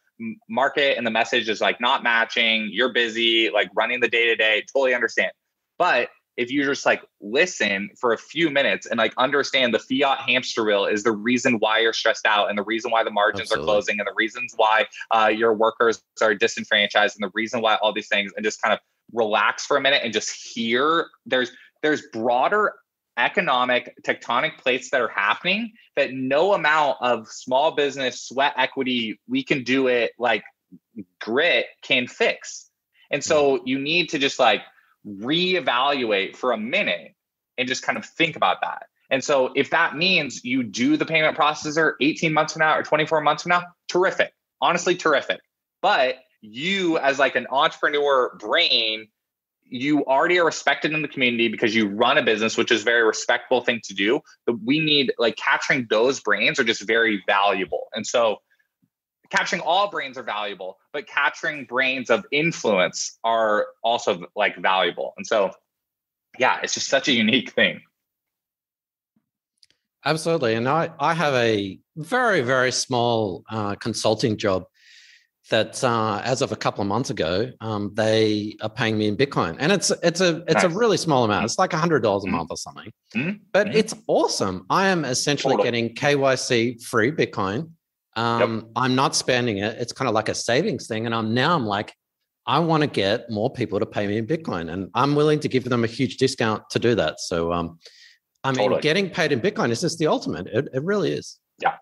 [0.49, 2.69] market and the message is like not matching.
[2.71, 4.63] You're busy, like running the day to day.
[4.73, 5.31] Totally understand,
[5.77, 6.09] but
[6.39, 10.63] if you just like listen for a few minutes and like understand the fiat hamster
[10.63, 13.63] wheel is the reason why you're stressed out and the reason why the margins Absolutely.
[13.63, 17.75] are closing and the reasons why uh, your workers are disenfranchised and the reason why
[17.81, 18.79] all these things and just kind of
[19.11, 21.51] relax for a minute and just hear there's
[21.81, 22.73] there's broader
[23.19, 29.43] economic tectonic plates that are happening that no amount of small business sweat equity we
[29.43, 30.43] can do it like
[31.19, 32.69] grit can fix
[33.11, 33.61] and so mm.
[33.65, 34.61] you need to just like
[35.05, 37.15] reevaluate for a minute
[37.57, 38.85] and just kind of think about that.
[39.11, 42.83] And so if that means you do the payment processor 18 months from now or
[42.83, 44.33] 24 months from now, terrific.
[44.61, 45.41] Honestly, terrific.
[45.81, 49.07] But you as like an entrepreneur brain,
[49.69, 52.85] you already are respected in the community because you run a business, which is a
[52.85, 54.19] very respectable thing to do.
[54.45, 57.87] But we need like capturing those brains are just very valuable.
[57.93, 58.37] And so
[59.29, 65.13] capturing all brains are valuable, but capturing brains of influence are also like valuable.
[65.17, 65.51] And so,
[66.37, 67.81] yeah, it's just such a unique thing.
[70.05, 70.55] Absolutely.
[70.55, 74.63] And I, I have a very, very small uh, consulting job
[75.49, 79.17] that uh, as of a couple of months ago, um, they are paying me in
[79.17, 79.55] Bitcoin.
[79.59, 80.63] And it's it's a it's nice.
[80.63, 81.45] a really small amount.
[81.45, 82.31] It's like $100 a mm-hmm.
[82.31, 82.91] month or something.
[83.15, 83.37] Mm-hmm.
[83.51, 83.77] But mm-hmm.
[83.77, 84.65] it's awesome.
[84.69, 87.69] I am essentially getting KYC free Bitcoin
[88.15, 88.63] um, yep.
[88.75, 89.77] I'm not spending it.
[89.79, 91.05] It's kind of like a savings thing.
[91.05, 91.93] And I'm now I'm like,
[92.45, 95.47] I want to get more people to pay me in Bitcoin, and I'm willing to
[95.47, 97.19] give them a huge discount to do that.
[97.19, 97.77] So, um,
[98.43, 98.81] I mean, totally.
[98.81, 100.47] getting paid in Bitcoin is just the ultimate.
[100.47, 101.37] It, it really is.
[101.61, 101.75] Yeah,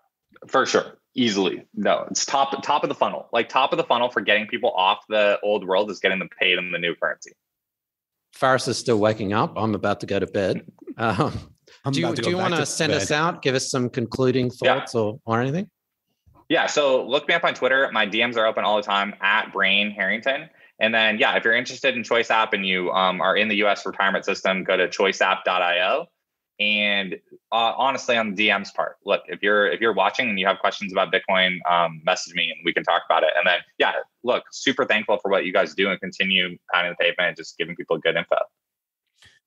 [0.46, 0.97] for sure.
[1.18, 1.66] Easily.
[1.74, 3.28] No, it's top top of the funnel.
[3.32, 6.28] Like top of the funnel for getting people off the old world is getting them
[6.40, 7.32] paid in the new currency.
[8.34, 9.54] Faris is still waking up.
[9.56, 10.62] I'm about to go to bed.
[10.98, 11.32] Um,
[11.92, 13.02] do you, do you want to send bed.
[13.02, 13.40] us out?
[13.40, 15.00] Give us some concluding thoughts yeah.
[15.00, 15.70] or, or anything?
[16.48, 16.66] Yeah.
[16.66, 17.88] So look me up on Twitter.
[17.92, 20.50] My DMs are open all the time at Brain Harrington.
[20.80, 23.56] And then, yeah, if you're interested in Choice App and you um, are in the
[23.64, 26.06] US retirement system, go to choiceapp.io.
[26.60, 27.14] And
[27.52, 30.58] uh, honestly, on the DMs part, look, if you're if you're watching and you have
[30.58, 33.30] questions about Bitcoin, um, message me and we can talk about it.
[33.36, 33.92] And then, yeah,
[34.24, 37.56] look, super thankful for what you guys do and continue pounding the pavement and just
[37.58, 38.36] giving people good info.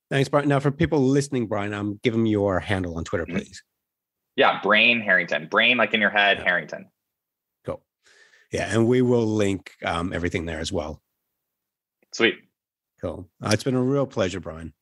[0.10, 0.48] Thanks, Brian.
[0.48, 3.38] Now, for people listening, Brian, um, give them your handle on Twitter, Mm-hmm.
[3.38, 3.64] please.
[4.38, 6.44] Yeah, Brain Harrington, Brain like in your head, Yeah.
[6.46, 6.90] Harrington.
[7.66, 7.82] Cool.
[8.54, 11.02] Yeah, and we will link um, everything there as well.
[12.14, 12.36] Sweet.
[13.02, 13.28] Cool.
[13.44, 14.74] Uh, it's been a real pleasure, Brian.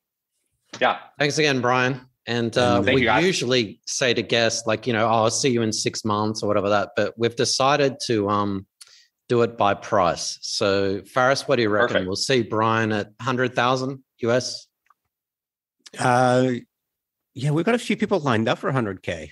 [0.80, 2.00] Yeah, Thanks again, Brian.
[2.26, 5.62] And uh, we you, usually say to guests, like, you know, oh, I'll see you
[5.62, 8.66] in six months or whatever that, but we've decided to um,
[9.28, 10.38] do it by price.
[10.42, 11.94] So, Faris, what do you reckon?
[11.94, 12.06] Perfect.
[12.06, 14.66] We'll see Brian at 100,000 US.
[15.98, 16.52] Uh,
[17.34, 19.30] yeah, we've got a few people lined up for 100K.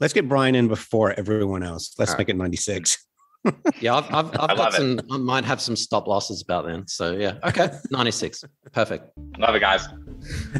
[0.00, 1.94] Let's get Brian in before everyone else.
[1.98, 3.06] Let's All make it 96.
[3.80, 4.76] Yeah, I've, I've, I've I got love it.
[4.76, 6.86] some, I might have some stop losses about then.
[6.86, 7.38] So, yeah.
[7.42, 7.70] Okay.
[7.90, 8.44] 96.
[8.70, 9.10] Perfect.
[9.36, 9.84] love it, guys.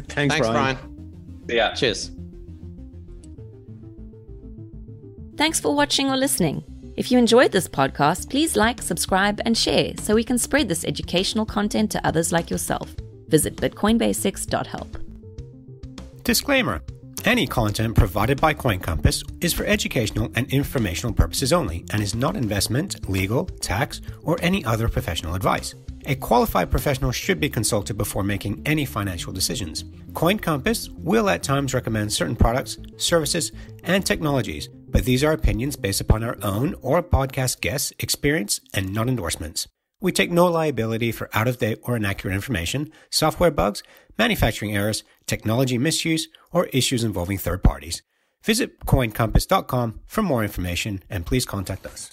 [0.09, 0.75] Thanks, Thanks, Brian.
[0.75, 0.92] Brian.
[1.49, 1.73] See ya.
[1.73, 2.11] Cheers.
[5.35, 6.63] Thanks for watching or listening.
[6.95, 10.85] If you enjoyed this podcast, please like, subscribe, and share so we can spread this
[10.85, 12.95] educational content to others like yourself.
[13.29, 14.97] Visit bitcoinbasics.help.
[16.23, 16.81] Disclaimer
[17.25, 22.13] Any content provided by Coin Compass is for educational and informational purposes only and is
[22.13, 25.73] not investment, legal, tax, or any other professional advice.
[26.05, 29.85] A qualified professional should be consulted before making any financial decisions.
[30.13, 33.53] Coin Compass will at times recommend certain products, services,
[33.85, 38.93] and technologies, but these are opinions based upon our own or podcast guests' experience and
[38.93, 39.67] not endorsements.
[40.03, 43.83] We take no liability for out of date or inaccurate information, software bugs,
[44.17, 48.03] manufacturing errors, technology misuse, or issues involving third parties.
[48.43, 52.11] Visit coincompass.com for more information and please contact us.